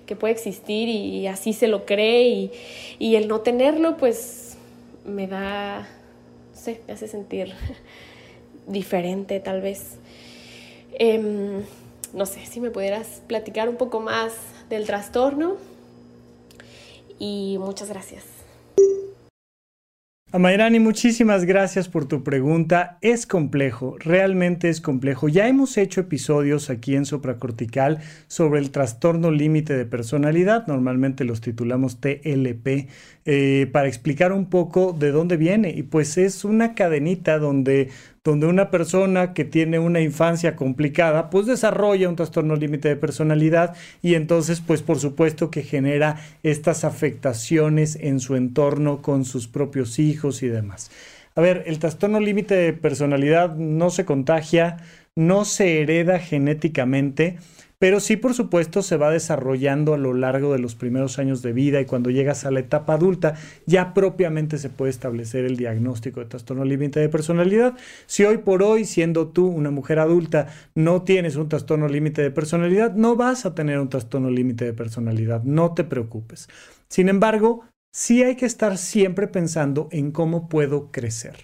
que 0.04 0.16
puede 0.16 0.34
existir 0.34 0.88
y, 0.88 1.26
así 1.28 1.52
se 1.52 1.68
lo 1.68 1.86
cree 1.86 2.28
y, 2.28 2.50
y, 2.98 3.14
el 3.14 3.28
no 3.28 3.40
tenerlo 3.40 3.96
pues 3.96 4.56
me 5.06 5.26
da, 5.26 5.80
no 5.80 6.58
sé, 6.58 6.80
me 6.86 6.94
hace 6.94 7.06
sentir 7.06 7.52
diferente 8.66 9.38
tal 9.38 9.60
vez. 9.62 9.96
Eh, 10.98 11.62
no 12.14 12.26
sé 12.26 12.46
si 12.46 12.60
me 12.60 12.70
pudieras 12.70 13.22
platicar 13.26 13.68
un 13.68 13.76
poco 13.76 14.00
más 14.00 14.32
del 14.68 14.86
trastorno 14.86 15.56
y 17.18 17.56
muchas 17.58 17.88
gracias. 17.88 18.24
Amairani, 20.34 20.80
muchísimas 20.80 21.44
gracias 21.44 21.90
por 21.90 22.06
tu 22.06 22.24
pregunta. 22.24 22.96
Es 23.02 23.26
complejo, 23.26 23.96
realmente 23.98 24.70
es 24.70 24.80
complejo. 24.80 25.28
Ya 25.28 25.46
hemos 25.46 25.76
hecho 25.76 26.00
episodios 26.00 26.70
aquí 26.70 26.96
en 26.96 27.04
Supracortical 27.04 27.98
sobre 28.28 28.60
el 28.60 28.70
trastorno 28.70 29.30
límite 29.30 29.76
de 29.76 29.84
personalidad, 29.84 30.66
normalmente 30.66 31.24
los 31.24 31.42
titulamos 31.42 32.00
TLP, 32.00 32.88
eh, 33.26 33.68
para 33.72 33.88
explicar 33.88 34.32
un 34.32 34.48
poco 34.48 34.94
de 34.98 35.10
dónde 35.10 35.36
viene. 35.36 35.68
Y 35.76 35.82
pues 35.82 36.16
es 36.16 36.46
una 36.46 36.74
cadenita 36.74 37.38
donde 37.38 37.90
donde 38.24 38.46
una 38.46 38.70
persona 38.70 39.34
que 39.34 39.44
tiene 39.44 39.78
una 39.78 40.00
infancia 40.00 40.54
complicada, 40.54 41.28
pues 41.30 41.46
desarrolla 41.46 42.08
un 42.08 42.16
trastorno 42.16 42.54
límite 42.54 42.88
de 42.88 42.96
personalidad 42.96 43.74
y 44.00 44.14
entonces, 44.14 44.60
pues 44.60 44.82
por 44.82 44.98
supuesto 45.00 45.50
que 45.50 45.62
genera 45.62 46.20
estas 46.42 46.84
afectaciones 46.84 47.96
en 48.00 48.20
su 48.20 48.36
entorno 48.36 49.02
con 49.02 49.24
sus 49.24 49.48
propios 49.48 49.98
hijos 49.98 50.42
y 50.42 50.48
demás. 50.48 50.90
A 51.34 51.40
ver, 51.40 51.64
el 51.66 51.78
trastorno 51.78 52.20
límite 52.20 52.54
de 52.54 52.72
personalidad 52.72 53.56
no 53.56 53.90
se 53.90 54.04
contagia, 54.04 54.76
no 55.16 55.44
se 55.44 55.80
hereda 55.80 56.18
genéticamente, 56.18 57.38
pero 57.82 57.98
sí, 57.98 58.16
por 58.16 58.32
supuesto, 58.32 58.80
se 58.80 58.96
va 58.96 59.10
desarrollando 59.10 59.92
a 59.92 59.98
lo 59.98 60.14
largo 60.14 60.52
de 60.52 60.60
los 60.60 60.76
primeros 60.76 61.18
años 61.18 61.42
de 61.42 61.52
vida 61.52 61.80
y 61.80 61.84
cuando 61.84 62.10
llegas 62.10 62.44
a 62.44 62.52
la 62.52 62.60
etapa 62.60 62.94
adulta, 62.94 63.34
ya 63.66 63.92
propiamente 63.92 64.56
se 64.58 64.70
puede 64.70 64.92
establecer 64.92 65.44
el 65.44 65.56
diagnóstico 65.56 66.20
de 66.20 66.26
trastorno 66.26 66.64
límite 66.64 67.00
de 67.00 67.08
personalidad. 67.08 67.76
Si 68.06 68.22
hoy 68.24 68.38
por 68.38 68.62
hoy, 68.62 68.84
siendo 68.84 69.30
tú 69.30 69.48
una 69.48 69.72
mujer 69.72 69.98
adulta, 69.98 70.46
no 70.76 71.02
tienes 71.02 71.34
un 71.34 71.48
trastorno 71.48 71.88
límite 71.88 72.22
de 72.22 72.30
personalidad, 72.30 72.94
no 72.94 73.16
vas 73.16 73.46
a 73.46 73.54
tener 73.56 73.80
un 73.80 73.88
trastorno 73.88 74.30
límite 74.30 74.64
de 74.64 74.74
personalidad, 74.74 75.42
no 75.42 75.74
te 75.74 75.82
preocupes. 75.82 76.48
Sin 76.88 77.08
embargo, 77.08 77.64
sí 77.92 78.22
hay 78.22 78.36
que 78.36 78.46
estar 78.46 78.78
siempre 78.78 79.26
pensando 79.26 79.88
en 79.90 80.12
cómo 80.12 80.48
puedo 80.48 80.92
crecer 80.92 81.34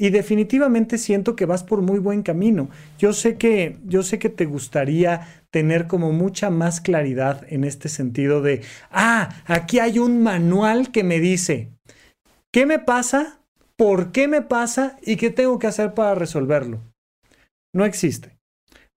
y 0.00 0.10
definitivamente 0.10 0.96
siento 0.96 1.34
que 1.34 1.44
vas 1.44 1.64
por 1.64 1.82
muy 1.82 1.98
buen 1.98 2.22
camino. 2.22 2.70
Yo 2.98 3.12
sé 3.12 3.36
que 3.36 3.78
yo 3.84 4.04
sé 4.04 4.20
que 4.20 4.28
te 4.28 4.46
gustaría 4.46 5.42
tener 5.50 5.88
como 5.88 6.12
mucha 6.12 6.50
más 6.50 6.80
claridad 6.80 7.44
en 7.48 7.64
este 7.64 7.88
sentido 7.88 8.40
de, 8.40 8.62
ah, 8.92 9.42
aquí 9.46 9.80
hay 9.80 9.98
un 9.98 10.22
manual 10.22 10.92
que 10.92 11.02
me 11.02 11.18
dice 11.18 11.70
qué 12.52 12.64
me 12.64 12.78
pasa, 12.78 13.40
por 13.76 14.12
qué 14.12 14.28
me 14.28 14.40
pasa 14.40 14.96
y 15.02 15.16
qué 15.16 15.30
tengo 15.30 15.58
que 15.58 15.66
hacer 15.66 15.94
para 15.94 16.14
resolverlo. 16.14 16.80
No 17.74 17.84
existe. 17.84 18.38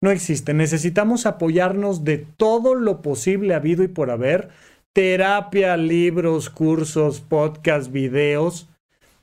No 0.02 0.10
existe. 0.10 0.54
Necesitamos 0.54 1.26
apoyarnos 1.26 2.04
de 2.04 2.18
todo 2.18 2.74
lo 2.74 3.02
posible 3.02 3.54
habido 3.54 3.82
y 3.82 3.88
por 3.88 4.10
haber. 4.10 4.48
Terapia, 4.94 5.76
libros, 5.76 6.50
cursos, 6.50 7.20
podcasts, 7.20 7.92
videos 7.92 8.70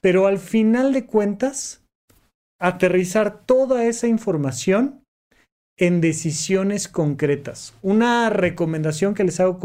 pero 0.01 0.27
al 0.27 0.39
final 0.39 0.93
de 0.93 1.05
cuentas, 1.05 1.83
aterrizar 2.59 3.45
toda 3.45 3.85
esa 3.85 4.07
información 4.07 5.03
en 5.77 6.01
decisiones 6.01 6.87
concretas. 6.87 7.75
Una 7.81 8.29
recomendación 8.29 9.13
que 9.13 9.23
les 9.23 9.39
hago 9.39 9.59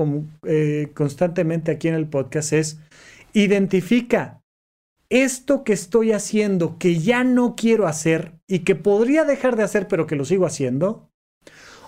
eh, 0.46 0.90
constantemente 0.94 1.72
aquí 1.72 1.88
en 1.88 1.94
el 1.94 2.06
podcast 2.06 2.52
es 2.52 2.78
identifica 3.32 4.42
esto 5.08 5.64
que 5.64 5.72
estoy 5.72 6.12
haciendo 6.12 6.78
que 6.78 6.98
ya 6.98 7.24
no 7.24 7.54
quiero 7.56 7.86
hacer 7.86 8.32
y 8.46 8.60
que 8.60 8.74
podría 8.74 9.24
dejar 9.24 9.56
de 9.56 9.62
hacer 9.62 9.88
pero 9.88 10.06
que 10.06 10.16
lo 10.16 10.24
sigo 10.24 10.46
haciendo. 10.46 11.08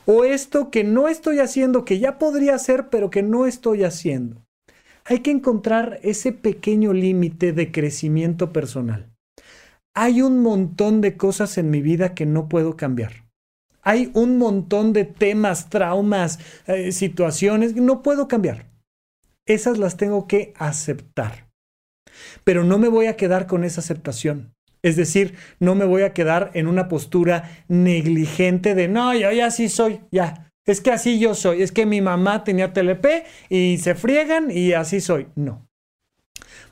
O 0.06 0.24
esto 0.24 0.70
que 0.70 0.84
no 0.84 1.08
estoy 1.08 1.38
haciendo 1.38 1.84
que 1.84 1.98
ya 1.98 2.18
podría 2.18 2.54
hacer 2.54 2.88
pero 2.90 3.10
que 3.10 3.22
no 3.22 3.46
estoy 3.46 3.84
haciendo 3.84 4.43
hay 5.04 5.20
que 5.20 5.30
encontrar 5.30 6.00
ese 6.02 6.32
pequeño 6.32 6.92
límite 6.92 7.52
de 7.52 7.70
crecimiento 7.70 8.52
personal. 8.52 9.10
Hay 9.94 10.22
un 10.22 10.42
montón 10.42 11.00
de 11.00 11.16
cosas 11.16 11.58
en 11.58 11.70
mi 11.70 11.80
vida 11.82 12.14
que 12.14 12.26
no 12.26 12.48
puedo 12.48 12.76
cambiar. 12.76 13.24
Hay 13.82 14.10
un 14.14 14.38
montón 14.38 14.92
de 14.92 15.04
temas, 15.04 15.68
traumas, 15.68 16.38
eh, 16.66 16.90
situaciones 16.90 17.74
que 17.74 17.82
no 17.82 18.02
puedo 18.02 18.26
cambiar. 18.28 18.66
Esas 19.46 19.76
las 19.76 19.98
tengo 19.98 20.26
que 20.26 20.54
aceptar. 20.56 21.50
Pero 22.44 22.64
no 22.64 22.78
me 22.78 22.88
voy 22.88 23.06
a 23.06 23.16
quedar 23.16 23.46
con 23.46 23.62
esa 23.62 23.82
aceptación. 23.82 24.54
Es 24.82 24.96
decir, 24.96 25.34
no 25.60 25.74
me 25.74 25.84
voy 25.84 26.02
a 26.02 26.12
quedar 26.12 26.50
en 26.54 26.66
una 26.66 26.88
postura 26.88 27.64
negligente 27.68 28.74
de, 28.74 28.88
no, 28.88 29.14
yo 29.14 29.30
ya 29.32 29.50
sí 29.50 29.68
soy, 29.68 30.00
ya, 30.10 30.52
es 30.66 30.80
que 30.80 30.90
así 30.90 31.18
yo 31.18 31.34
soy, 31.34 31.62
es 31.62 31.72
que 31.72 31.86
mi 31.86 32.00
mamá 32.00 32.44
tenía 32.44 32.72
TLP 32.72 33.06
y 33.48 33.78
se 33.78 33.94
friegan 33.94 34.50
y 34.50 34.72
así 34.72 35.00
soy. 35.00 35.28
No. 35.34 35.66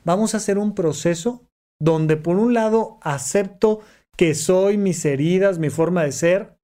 Vamos 0.04 0.34
a 0.34 0.38
hacer 0.38 0.58
un 0.58 0.74
proceso 0.74 1.44
donde 1.78 2.16
por 2.16 2.36
un 2.36 2.54
lado 2.54 2.98
acepto 3.02 3.80
que 4.16 4.34
soy 4.34 4.76
mis 4.76 5.04
heridas, 5.04 5.58
mi 5.58 5.70
forma 5.70 6.04
de 6.04 6.12
ser, 6.12 6.56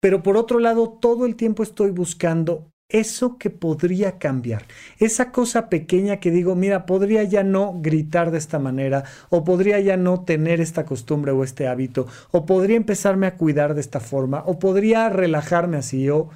pero 0.00 0.22
por 0.22 0.36
otro 0.36 0.58
lado 0.58 0.88
todo 1.00 1.26
el 1.26 1.36
tiempo 1.36 1.62
estoy 1.62 1.90
buscando 1.90 2.70
eso 2.88 3.38
que 3.38 3.50
podría 3.50 4.18
cambiar, 4.18 4.66
esa 4.98 5.32
cosa 5.32 5.68
pequeña 5.68 6.18
que 6.20 6.30
digo, 6.30 6.54
mira, 6.54 6.86
podría 6.86 7.24
ya 7.24 7.42
no 7.42 7.80
gritar 7.80 8.30
de 8.30 8.38
esta 8.38 8.58
manera, 8.58 9.04
o 9.30 9.42
podría 9.42 9.80
ya 9.80 9.96
no 9.96 10.24
tener 10.24 10.60
esta 10.60 10.84
costumbre 10.84 11.32
o 11.32 11.42
este 11.42 11.66
hábito, 11.66 12.06
o 12.30 12.46
podría 12.46 12.76
empezarme 12.76 13.26
a 13.26 13.36
cuidar 13.36 13.74
de 13.74 13.80
esta 13.80 14.00
forma, 14.00 14.44
o 14.46 14.58
podría 14.58 15.08
relajarme 15.08 15.78
así, 15.78 16.08
o 16.10 16.28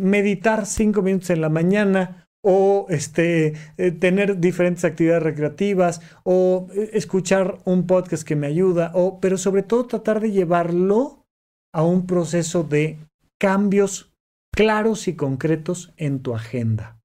meditar 0.00 0.66
cinco 0.66 1.02
minutos 1.02 1.30
en 1.30 1.40
la 1.40 1.48
mañana 1.48 2.26
o 2.42 2.86
este, 2.88 3.54
eh, 3.76 3.92
tener 3.92 4.38
diferentes 4.40 4.84
actividades 4.84 5.22
recreativas 5.22 6.00
o 6.24 6.68
eh, 6.74 6.90
escuchar 6.94 7.58
un 7.64 7.86
podcast 7.86 8.26
que 8.26 8.36
me 8.36 8.46
ayuda, 8.46 8.92
o, 8.94 9.20
pero 9.20 9.36
sobre 9.36 9.62
todo 9.62 9.86
tratar 9.86 10.20
de 10.20 10.30
llevarlo 10.30 11.26
a 11.72 11.82
un 11.82 12.06
proceso 12.06 12.64
de 12.64 12.98
cambios 13.38 14.12
claros 14.54 15.06
y 15.08 15.14
concretos 15.14 15.92
en 15.96 16.20
tu 16.20 16.34
agenda. 16.34 16.98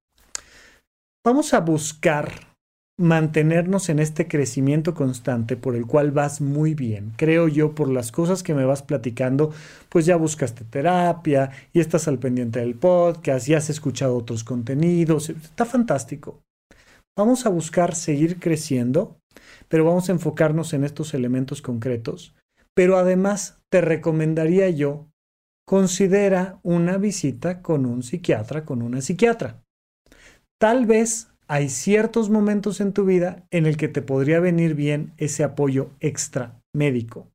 Vamos 1.24 1.54
a 1.54 1.60
buscar 1.60 2.30
mantenernos 2.98 3.90
en 3.90 4.00
este 4.00 4.28
crecimiento 4.28 4.94
constante 4.94 5.58
por 5.58 5.76
el 5.76 5.86
cual 5.86 6.12
vas 6.12 6.40
muy 6.40 6.76
bien. 6.76 7.12
Creo 7.18 7.48
yo, 7.48 7.76
por 7.76 7.90
las 7.90 8.12
cosas 8.12 8.42
que 8.42 8.54
me 8.54 8.66
vas 8.66 8.84
platicando, 8.84 9.52
pues 9.90 10.06
ya 10.06 10.16
buscaste 10.16 10.64
terapia 10.64 11.52
y 11.74 11.82
estás 11.82 12.08
al 12.08 12.20
pendiente 12.20 12.60
del 12.60 12.76
podcast, 12.76 13.48
ya 13.48 13.58
has 13.58 13.70
escuchado 13.70 14.16
otros 14.16 14.44
contenidos, 14.44 15.30
está 15.30 15.66
fantástico. 15.66 16.42
Vamos 17.18 17.46
a 17.46 17.50
buscar 17.50 17.96
seguir 17.96 18.40
creciendo, 18.40 19.18
pero 19.68 19.86
vamos 19.86 20.10
a 20.10 20.14
enfocarnos 20.14 20.74
en 20.74 20.84
estos 20.84 21.14
elementos 21.14 21.62
concretos. 21.62 22.34
Pero 22.74 22.98
además 22.98 23.62
te 23.70 23.82
recomendaría 23.82 24.70
yo, 24.70 25.08
considera 25.66 26.60
una 26.62 26.98
visita 26.98 27.62
con 27.62 27.86
un 27.86 28.04
psiquiatra, 28.04 28.66
con 28.66 28.82
una 28.82 29.02
psiquiatra. 29.02 29.64
Tal 30.60 30.86
vez 30.86 31.30
hay 31.48 31.70
ciertos 31.70 32.30
momentos 32.30 32.82
en 32.82 32.94
tu 32.94 33.06
vida 33.06 33.46
en 33.52 33.66
el 33.66 33.78
que 33.78 33.88
te 33.88 34.02
podría 34.02 34.40
venir 34.40 34.76
bien 34.76 35.14
ese 35.18 35.44
apoyo 35.44 35.92
extra 36.00 36.62
médico. 36.74 37.32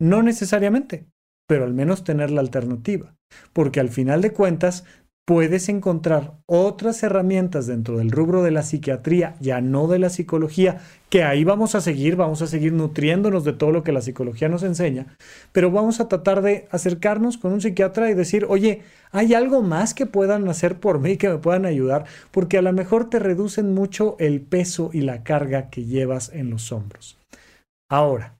No 0.00 0.22
necesariamente, 0.22 1.06
pero 1.46 1.64
al 1.64 1.74
menos 1.74 2.04
tener 2.04 2.30
la 2.30 2.40
alternativa, 2.40 3.16
porque 3.52 3.80
al 3.80 3.88
final 3.88 4.22
de 4.22 4.32
cuentas 4.32 4.84
puedes 5.28 5.68
encontrar 5.68 6.38
otras 6.46 7.02
herramientas 7.02 7.66
dentro 7.66 7.98
del 7.98 8.10
rubro 8.10 8.42
de 8.42 8.50
la 8.50 8.62
psiquiatría, 8.62 9.36
ya 9.40 9.60
no 9.60 9.86
de 9.86 9.98
la 9.98 10.08
psicología, 10.08 10.80
que 11.10 11.22
ahí 11.22 11.44
vamos 11.44 11.74
a 11.74 11.82
seguir, 11.82 12.16
vamos 12.16 12.40
a 12.40 12.46
seguir 12.46 12.72
nutriéndonos 12.72 13.44
de 13.44 13.52
todo 13.52 13.70
lo 13.70 13.82
que 13.82 13.92
la 13.92 14.00
psicología 14.00 14.48
nos 14.48 14.62
enseña, 14.62 15.18
pero 15.52 15.70
vamos 15.70 16.00
a 16.00 16.08
tratar 16.08 16.40
de 16.40 16.66
acercarnos 16.70 17.36
con 17.36 17.52
un 17.52 17.60
psiquiatra 17.60 18.10
y 18.10 18.14
decir, 18.14 18.46
oye, 18.48 18.80
¿hay 19.12 19.34
algo 19.34 19.60
más 19.60 19.92
que 19.92 20.06
puedan 20.06 20.48
hacer 20.48 20.80
por 20.80 20.98
mí, 20.98 21.18
que 21.18 21.28
me 21.28 21.36
puedan 21.36 21.66
ayudar? 21.66 22.06
Porque 22.30 22.56
a 22.56 22.62
lo 22.62 22.72
mejor 22.72 23.10
te 23.10 23.18
reducen 23.18 23.74
mucho 23.74 24.16
el 24.18 24.40
peso 24.40 24.88
y 24.94 25.02
la 25.02 25.24
carga 25.24 25.68
que 25.68 25.84
llevas 25.84 26.30
en 26.32 26.48
los 26.48 26.72
hombros. 26.72 27.18
Ahora, 27.90 28.38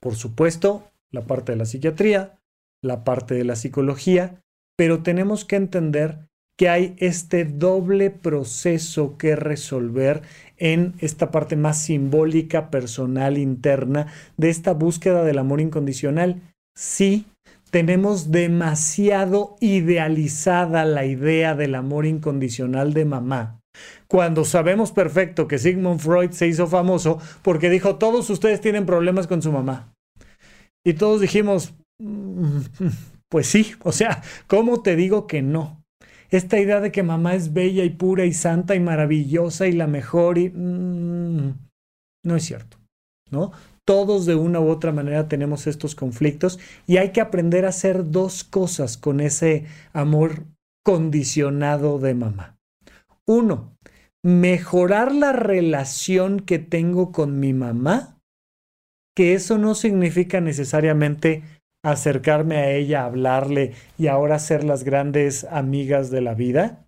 por 0.00 0.16
supuesto, 0.16 0.90
la 1.10 1.22
parte 1.22 1.52
de 1.52 1.56
la 1.56 1.64
psiquiatría, 1.64 2.36
la 2.82 3.04
parte 3.04 3.34
de 3.34 3.44
la 3.44 3.56
psicología, 3.56 4.43
pero 4.76 5.02
tenemos 5.02 5.44
que 5.44 5.56
entender 5.56 6.26
que 6.56 6.68
hay 6.68 6.94
este 6.98 7.44
doble 7.44 8.10
proceso 8.10 9.16
que 9.18 9.34
resolver 9.34 10.22
en 10.56 10.94
esta 11.00 11.30
parte 11.30 11.56
más 11.56 11.82
simbólica, 11.82 12.70
personal, 12.70 13.38
interna 13.38 14.06
de 14.36 14.50
esta 14.50 14.72
búsqueda 14.72 15.24
del 15.24 15.38
amor 15.38 15.60
incondicional. 15.60 16.42
Sí, 16.76 17.26
tenemos 17.70 18.30
demasiado 18.30 19.56
idealizada 19.60 20.84
la 20.84 21.06
idea 21.06 21.56
del 21.56 21.74
amor 21.74 22.06
incondicional 22.06 22.92
de 22.92 23.04
mamá. 23.04 23.60
Cuando 24.06 24.44
sabemos 24.44 24.92
perfecto 24.92 25.48
que 25.48 25.58
Sigmund 25.58 25.98
Freud 25.98 26.30
se 26.30 26.46
hizo 26.46 26.68
famoso 26.68 27.18
porque 27.42 27.70
dijo, 27.70 27.96
todos 27.96 28.30
ustedes 28.30 28.60
tienen 28.60 28.86
problemas 28.86 29.26
con 29.26 29.42
su 29.42 29.50
mamá. 29.50 29.92
Y 30.86 30.92
todos 30.94 31.20
dijimos, 31.20 31.74
mm, 31.98 32.60
pues 33.34 33.48
sí, 33.48 33.72
o 33.82 33.90
sea, 33.90 34.22
¿cómo 34.46 34.80
te 34.80 34.94
digo 34.94 35.26
que 35.26 35.42
no? 35.42 35.84
Esta 36.30 36.60
idea 36.60 36.78
de 36.78 36.92
que 36.92 37.02
mamá 37.02 37.34
es 37.34 37.52
bella 37.52 37.82
y 37.82 37.90
pura 37.90 38.26
y 38.26 38.32
santa 38.32 38.76
y 38.76 38.78
maravillosa 38.78 39.66
y 39.66 39.72
la 39.72 39.88
mejor 39.88 40.38
y... 40.38 40.50
Mm, 40.50 41.58
no 42.22 42.36
es 42.36 42.44
cierto. 42.44 42.76
¿no? 43.32 43.50
Todos 43.84 44.24
de 44.24 44.36
una 44.36 44.60
u 44.60 44.68
otra 44.68 44.92
manera 44.92 45.26
tenemos 45.26 45.66
estos 45.66 45.96
conflictos 45.96 46.60
y 46.86 46.98
hay 46.98 47.10
que 47.10 47.20
aprender 47.20 47.64
a 47.64 47.70
hacer 47.70 48.08
dos 48.08 48.44
cosas 48.44 48.96
con 48.96 49.18
ese 49.18 49.64
amor 49.92 50.44
condicionado 50.84 51.98
de 51.98 52.14
mamá. 52.14 52.56
Uno, 53.26 53.76
mejorar 54.22 55.12
la 55.12 55.32
relación 55.32 56.38
que 56.38 56.60
tengo 56.60 57.10
con 57.10 57.40
mi 57.40 57.52
mamá, 57.52 58.20
que 59.12 59.34
eso 59.34 59.58
no 59.58 59.74
significa 59.74 60.40
necesariamente 60.40 61.42
acercarme 61.84 62.56
a 62.56 62.70
ella, 62.72 63.04
hablarle 63.04 63.74
y 63.98 64.08
ahora 64.08 64.38
ser 64.40 64.64
las 64.64 64.82
grandes 64.82 65.44
amigas 65.44 66.10
de 66.10 66.22
la 66.22 66.34
vida, 66.34 66.86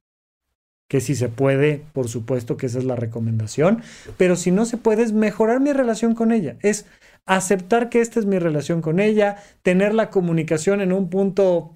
que 0.89 1.01
si 1.01 1.15
se 1.15 1.29
puede, 1.29 1.83
por 1.93 2.09
supuesto 2.09 2.57
que 2.57 2.67
esa 2.67 2.79
es 2.79 2.85
la 2.85 2.97
recomendación, 2.97 3.83
pero 4.17 4.37
si 4.37 4.51
no 4.51 4.65
se 4.65 4.79
puede 4.79 5.03
es 5.03 5.13
mejorar 5.13 5.61
mi 5.61 5.73
relación 5.73 6.15
con 6.15 6.33
ella, 6.33 6.57
es 6.63 6.87
aceptar 7.27 7.91
que 7.91 8.01
esta 8.01 8.19
es 8.19 8.27
mi 8.27 8.39
relación 8.39 8.81
con 8.81 8.99
ella, 8.99 9.37
tener 9.63 9.93
la 9.95 10.11
comunicación 10.11 10.81
en 10.81 10.93
un 10.93 11.11
punto 11.11 11.76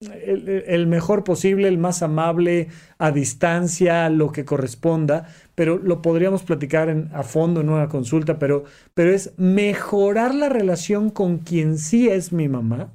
el, 0.00 0.86
mejor 0.86 1.24
posible, 1.24 1.68
el 1.68 1.78
más 1.78 2.02
amable, 2.02 2.68
a 2.98 3.10
distancia, 3.10 4.08
lo 4.10 4.32
que 4.32 4.44
corresponda, 4.44 5.28
pero 5.54 5.78
lo 5.78 6.02
podríamos 6.02 6.42
platicar 6.42 7.08
a 7.12 7.22
fondo 7.22 7.60
en 7.60 7.68
una 7.68 7.88
consulta, 7.88 8.38
pero, 8.38 8.64
pero 8.94 9.12
es 9.12 9.32
mejorar 9.38 10.34
la 10.34 10.48
relación 10.48 11.10
con 11.10 11.38
quien 11.38 11.78
sí 11.78 12.08
es 12.08 12.32
mi 12.32 12.48
mamá 12.48 12.92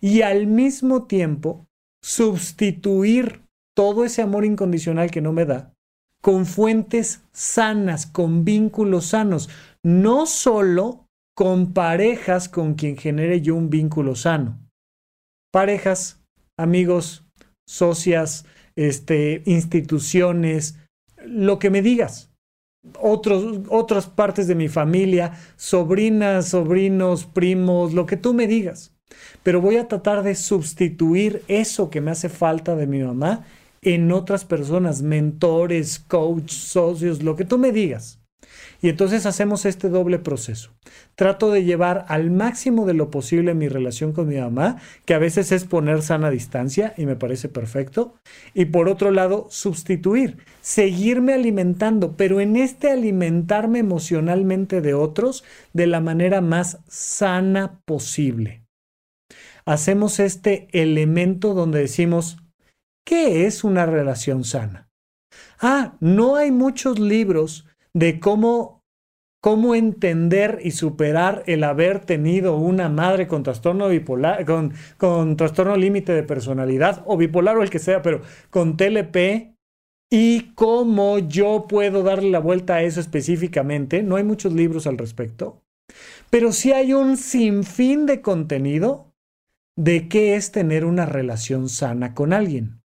y 0.00 0.22
al 0.22 0.46
mismo 0.46 1.04
tiempo 1.04 1.66
sustituir 2.02 3.42
todo 3.76 4.04
ese 4.04 4.22
amor 4.22 4.44
incondicional 4.44 5.10
que 5.10 5.20
no 5.20 5.32
me 5.32 5.44
da 5.44 5.72
con 6.20 6.46
fuentes 6.46 7.22
sanas, 7.32 8.06
con 8.06 8.44
vínculos 8.44 9.06
sanos, 9.06 9.48
no 9.84 10.26
solo 10.26 11.06
con 11.36 11.72
parejas 11.72 12.48
con 12.48 12.74
quien 12.74 12.96
genere 12.96 13.40
yo 13.40 13.54
un 13.54 13.70
vínculo 13.70 14.16
sano. 14.16 14.58
Parejas, 15.58 16.22
amigos, 16.56 17.24
socias, 17.66 18.44
este, 18.76 19.42
instituciones, 19.44 20.78
lo 21.26 21.58
que 21.58 21.68
me 21.68 21.82
digas. 21.82 22.30
Otros, 23.00 23.62
otras 23.68 24.06
partes 24.06 24.46
de 24.46 24.54
mi 24.54 24.68
familia, 24.68 25.32
sobrinas, 25.56 26.50
sobrinos, 26.50 27.26
primos, 27.26 27.92
lo 27.92 28.06
que 28.06 28.16
tú 28.16 28.34
me 28.34 28.46
digas. 28.46 28.94
Pero 29.42 29.60
voy 29.60 29.78
a 29.78 29.88
tratar 29.88 30.22
de 30.22 30.36
sustituir 30.36 31.42
eso 31.48 31.90
que 31.90 32.00
me 32.00 32.12
hace 32.12 32.28
falta 32.28 32.76
de 32.76 32.86
mi 32.86 33.00
mamá 33.00 33.44
en 33.82 34.12
otras 34.12 34.44
personas, 34.44 35.02
mentores, 35.02 35.98
coach, 35.98 36.52
socios, 36.52 37.24
lo 37.24 37.34
que 37.34 37.44
tú 37.44 37.58
me 37.58 37.72
digas. 37.72 38.17
Y 38.80 38.88
entonces 38.88 39.26
hacemos 39.26 39.64
este 39.64 39.88
doble 39.88 40.18
proceso. 40.18 40.70
Trato 41.16 41.50
de 41.50 41.64
llevar 41.64 42.04
al 42.08 42.30
máximo 42.30 42.86
de 42.86 42.94
lo 42.94 43.10
posible 43.10 43.54
mi 43.54 43.68
relación 43.68 44.12
con 44.12 44.28
mi 44.28 44.36
mamá, 44.36 44.76
que 45.04 45.14
a 45.14 45.18
veces 45.18 45.50
es 45.52 45.64
poner 45.64 46.02
sana 46.02 46.30
distancia 46.30 46.94
y 46.96 47.06
me 47.06 47.16
parece 47.16 47.48
perfecto. 47.48 48.14
Y 48.54 48.66
por 48.66 48.88
otro 48.88 49.10
lado, 49.10 49.46
sustituir, 49.50 50.38
seguirme 50.60 51.34
alimentando, 51.34 52.16
pero 52.16 52.40
en 52.40 52.56
este 52.56 52.90
alimentarme 52.90 53.80
emocionalmente 53.80 54.80
de 54.80 54.94
otros 54.94 55.44
de 55.72 55.86
la 55.86 56.00
manera 56.00 56.40
más 56.40 56.78
sana 56.86 57.80
posible. 57.84 58.62
Hacemos 59.64 60.20
este 60.20 60.68
elemento 60.72 61.52
donde 61.52 61.80
decimos, 61.80 62.38
¿Qué 63.08 63.46
es 63.46 63.64
una 63.64 63.86
relación 63.86 64.44
sana? 64.44 64.90
Ah, 65.58 65.96
no 65.98 66.36
hay 66.36 66.50
muchos 66.50 66.98
libros 66.98 67.64
de 67.98 68.20
cómo, 68.20 68.84
cómo 69.40 69.74
entender 69.74 70.60
y 70.62 70.70
superar 70.70 71.42
el 71.46 71.64
haber 71.64 72.04
tenido 72.04 72.56
una 72.56 72.88
madre 72.88 73.26
con 73.26 73.42
trastorno 73.42 73.88
bipolar, 73.88 74.44
con, 74.44 74.72
con 74.96 75.36
trastorno 75.36 75.76
límite 75.76 76.12
de 76.12 76.22
personalidad 76.22 77.02
o 77.06 77.16
bipolar 77.16 77.56
o 77.56 77.62
el 77.62 77.70
que 77.70 77.80
sea, 77.80 78.00
pero 78.02 78.22
con 78.50 78.76
TLP 78.76 79.56
y 80.10 80.54
cómo 80.54 81.18
yo 81.18 81.66
puedo 81.68 82.04
darle 82.04 82.30
la 82.30 82.38
vuelta 82.38 82.76
a 82.76 82.82
eso 82.82 83.00
específicamente. 83.00 84.02
No 84.04 84.14
hay 84.14 84.24
muchos 84.24 84.52
libros 84.52 84.86
al 84.86 84.96
respecto, 84.96 85.64
pero 86.30 86.52
sí 86.52 86.72
hay 86.72 86.94
un 86.94 87.16
sinfín 87.16 88.06
de 88.06 88.22
contenido 88.22 89.12
de 89.76 90.08
qué 90.08 90.36
es 90.36 90.52
tener 90.52 90.84
una 90.84 91.04
relación 91.04 91.68
sana 91.68 92.14
con 92.14 92.32
alguien 92.32 92.77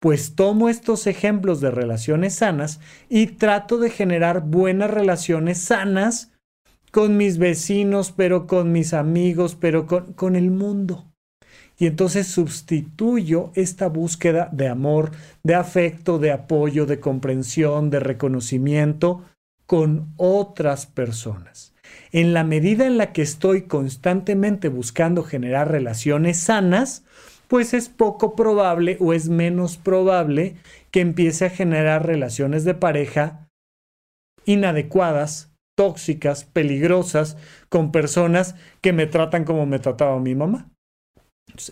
pues 0.00 0.34
tomo 0.34 0.68
estos 0.68 1.06
ejemplos 1.06 1.60
de 1.60 1.70
relaciones 1.70 2.34
sanas 2.34 2.80
y 3.08 3.26
trato 3.26 3.78
de 3.78 3.90
generar 3.90 4.40
buenas 4.40 4.90
relaciones 4.90 5.58
sanas 5.58 6.32
con 6.90 7.16
mis 7.16 7.38
vecinos, 7.38 8.12
pero 8.16 8.46
con 8.46 8.72
mis 8.72 8.94
amigos, 8.94 9.56
pero 9.60 9.86
con, 9.86 10.36
el 10.36 10.50
mundo. 10.50 11.06
Y 11.78 11.86
entonces 11.86 12.26
sustituyo 12.26 13.52
esta 13.54 13.88
búsqueda 13.88 14.48
de 14.52 14.68
amor, 14.68 15.12
de 15.42 15.54
afecto, 15.54 16.18
de 16.18 16.32
apoyo, 16.32 16.86
de 16.86 16.98
comprensión, 16.98 17.90
de 17.90 18.00
reconocimiento 18.00 19.22
con 19.66 20.12
otras 20.16 20.86
personas. 20.86 21.74
En 22.10 22.34
la 22.34 22.42
medida 22.42 22.86
en 22.86 22.98
la 22.98 23.12
que 23.12 23.22
estoy 23.22 23.62
constantemente 23.62 24.68
buscando 24.68 25.22
generar 25.22 25.70
relaciones 25.70 26.38
sanas, 26.38 27.04
pues 27.50 27.74
es 27.74 27.88
poco 27.88 28.36
probable 28.36 28.96
o 29.00 29.12
es 29.12 29.28
menos 29.28 29.76
probable 29.76 30.54
que 30.92 31.00
empiece 31.00 31.46
a 31.46 31.50
generar 31.50 32.06
relaciones 32.06 32.64
de 32.64 32.74
pareja 32.74 33.48
inadecuadas, 34.44 35.50
tóxicas, 35.76 36.44
peligrosas, 36.44 37.36
con 37.68 37.90
personas 37.90 38.54
que 38.80 38.92
me 38.92 39.06
tratan 39.08 39.44
como 39.44 39.66
me 39.66 39.80
trataba 39.80 40.20
mi 40.20 40.36
mamá. 40.36 40.70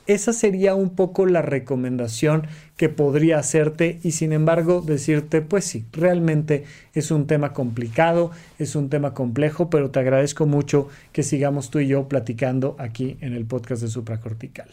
esa 0.09 0.33
sería 0.33 0.75
un 0.75 0.97
poco 0.97 1.27
la 1.27 1.43
recomendación 1.43 2.49
que 2.77 2.88
podría 2.88 3.38
hacerte 3.38 4.01
y 4.03 4.11
sin 4.11 4.33
embargo 4.33 4.81
decirte, 4.81 5.43
pues 5.43 5.64
sí, 5.64 5.85
realmente 5.93 6.64
es 6.93 7.12
un 7.12 7.29
tema 7.29 7.53
complicado, 7.53 8.33
es 8.59 8.75
un 8.75 8.91
tema 8.91 9.14
complejo, 9.14 9.71
pero 9.71 9.93
te 9.93 10.01
agradezco 10.01 10.45
mucho 10.45 10.88
que 11.12 11.23
sigamos 11.23 11.71
tú 11.71 11.79
y 11.79 11.87
yo 11.87 12.09
platicando 12.09 12.75
aquí 12.81 13.17
en 13.21 13.33
el 13.33 13.47
podcast 13.47 13.83
de 13.83 13.88
Supracortical. 13.88 14.69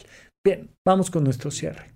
Bien, 0.46 0.70
vamos 0.84 1.10
con 1.10 1.24
nuestro 1.24 1.50
cierre. 1.50 1.95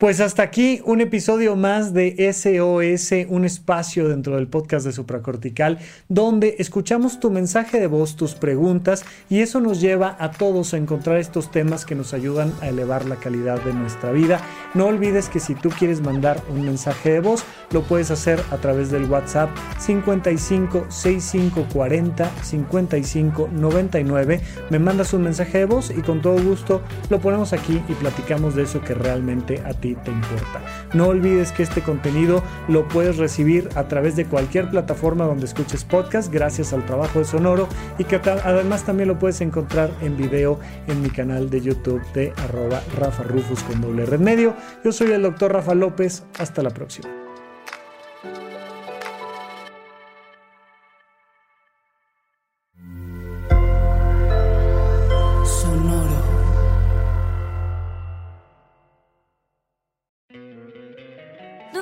Pues 0.00 0.20
hasta 0.20 0.44
aquí 0.44 0.80
un 0.84 1.00
episodio 1.00 1.56
más 1.56 1.92
de 1.92 2.32
SOS, 2.32 3.26
un 3.28 3.44
espacio 3.44 4.08
dentro 4.08 4.36
del 4.36 4.46
podcast 4.46 4.86
de 4.86 4.92
Supracortical, 4.92 5.80
donde 6.08 6.54
escuchamos 6.60 7.18
tu 7.18 7.32
mensaje 7.32 7.80
de 7.80 7.88
voz, 7.88 8.14
tus 8.14 8.36
preguntas, 8.36 9.04
y 9.28 9.40
eso 9.40 9.58
nos 9.58 9.80
lleva 9.80 10.16
a 10.20 10.30
todos 10.30 10.72
a 10.72 10.76
encontrar 10.76 11.16
estos 11.16 11.50
temas 11.50 11.84
que 11.84 11.96
nos 11.96 12.14
ayudan 12.14 12.52
a 12.60 12.68
elevar 12.68 13.06
la 13.06 13.16
calidad 13.16 13.60
de 13.64 13.74
nuestra 13.74 14.12
vida. 14.12 14.40
No 14.72 14.86
olvides 14.86 15.28
que 15.28 15.40
si 15.40 15.56
tú 15.56 15.68
quieres 15.68 16.00
mandar 16.00 16.40
un 16.48 16.64
mensaje 16.64 17.10
de 17.10 17.20
voz, 17.20 17.42
lo 17.72 17.82
puedes 17.82 18.12
hacer 18.12 18.40
a 18.52 18.58
través 18.58 18.92
del 18.92 19.10
WhatsApp 19.10 19.50
55 19.80 20.86
65 20.90 21.66
40 21.72 22.30
55 22.44 23.48
99. 23.50 24.40
Me 24.70 24.78
mandas 24.78 25.12
un 25.12 25.24
mensaje 25.24 25.58
de 25.58 25.64
voz 25.64 25.90
y 25.90 26.02
con 26.02 26.22
todo 26.22 26.40
gusto 26.40 26.82
lo 27.10 27.18
ponemos 27.18 27.52
aquí 27.52 27.82
y 27.88 27.94
platicamos 27.94 28.54
de 28.54 28.62
eso 28.62 28.80
que 28.80 28.94
realmente 28.94 29.60
a 29.66 29.74
ti 29.74 29.87
te 29.96 30.10
importa. 30.10 30.60
No 30.94 31.08
olvides 31.08 31.52
que 31.52 31.62
este 31.62 31.82
contenido 31.82 32.42
lo 32.68 32.88
puedes 32.88 33.16
recibir 33.16 33.68
a 33.74 33.88
través 33.88 34.16
de 34.16 34.26
cualquier 34.26 34.70
plataforma 34.70 35.24
donde 35.24 35.46
escuches 35.46 35.84
podcast 35.84 36.32
gracias 36.32 36.72
al 36.72 36.84
trabajo 36.86 37.18
de 37.18 37.24
Sonoro 37.24 37.68
y 37.98 38.04
que 38.04 38.16
además 38.16 38.84
también 38.84 39.08
lo 39.08 39.18
puedes 39.18 39.40
encontrar 39.40 39.90
en 40.00 40.16
video 40.16 40.58
en 40.86 41.02
mi 41.02 41.10
canal 41.10 41.50
de 41.50 41.60
YouTube 41.60 42.02
de 42.12 42.32
arroba 42.44 42.80
Rafa 42.98 43.22
Rufus 43.22 43.62
con 43.62 43.80
doble 43.80 44.06
red 44.06 44.20
medio. 44.20 44.54
Yo 44.84 44.92
soy 44.92 45.12
el 45.12 45.22
doctor 45.22 45.52
Rafa 45.52 45.74
López. 45.74 46.24
Hasta 46.38 46.62
la 46.62 46.70
próxima. 46.70 47.27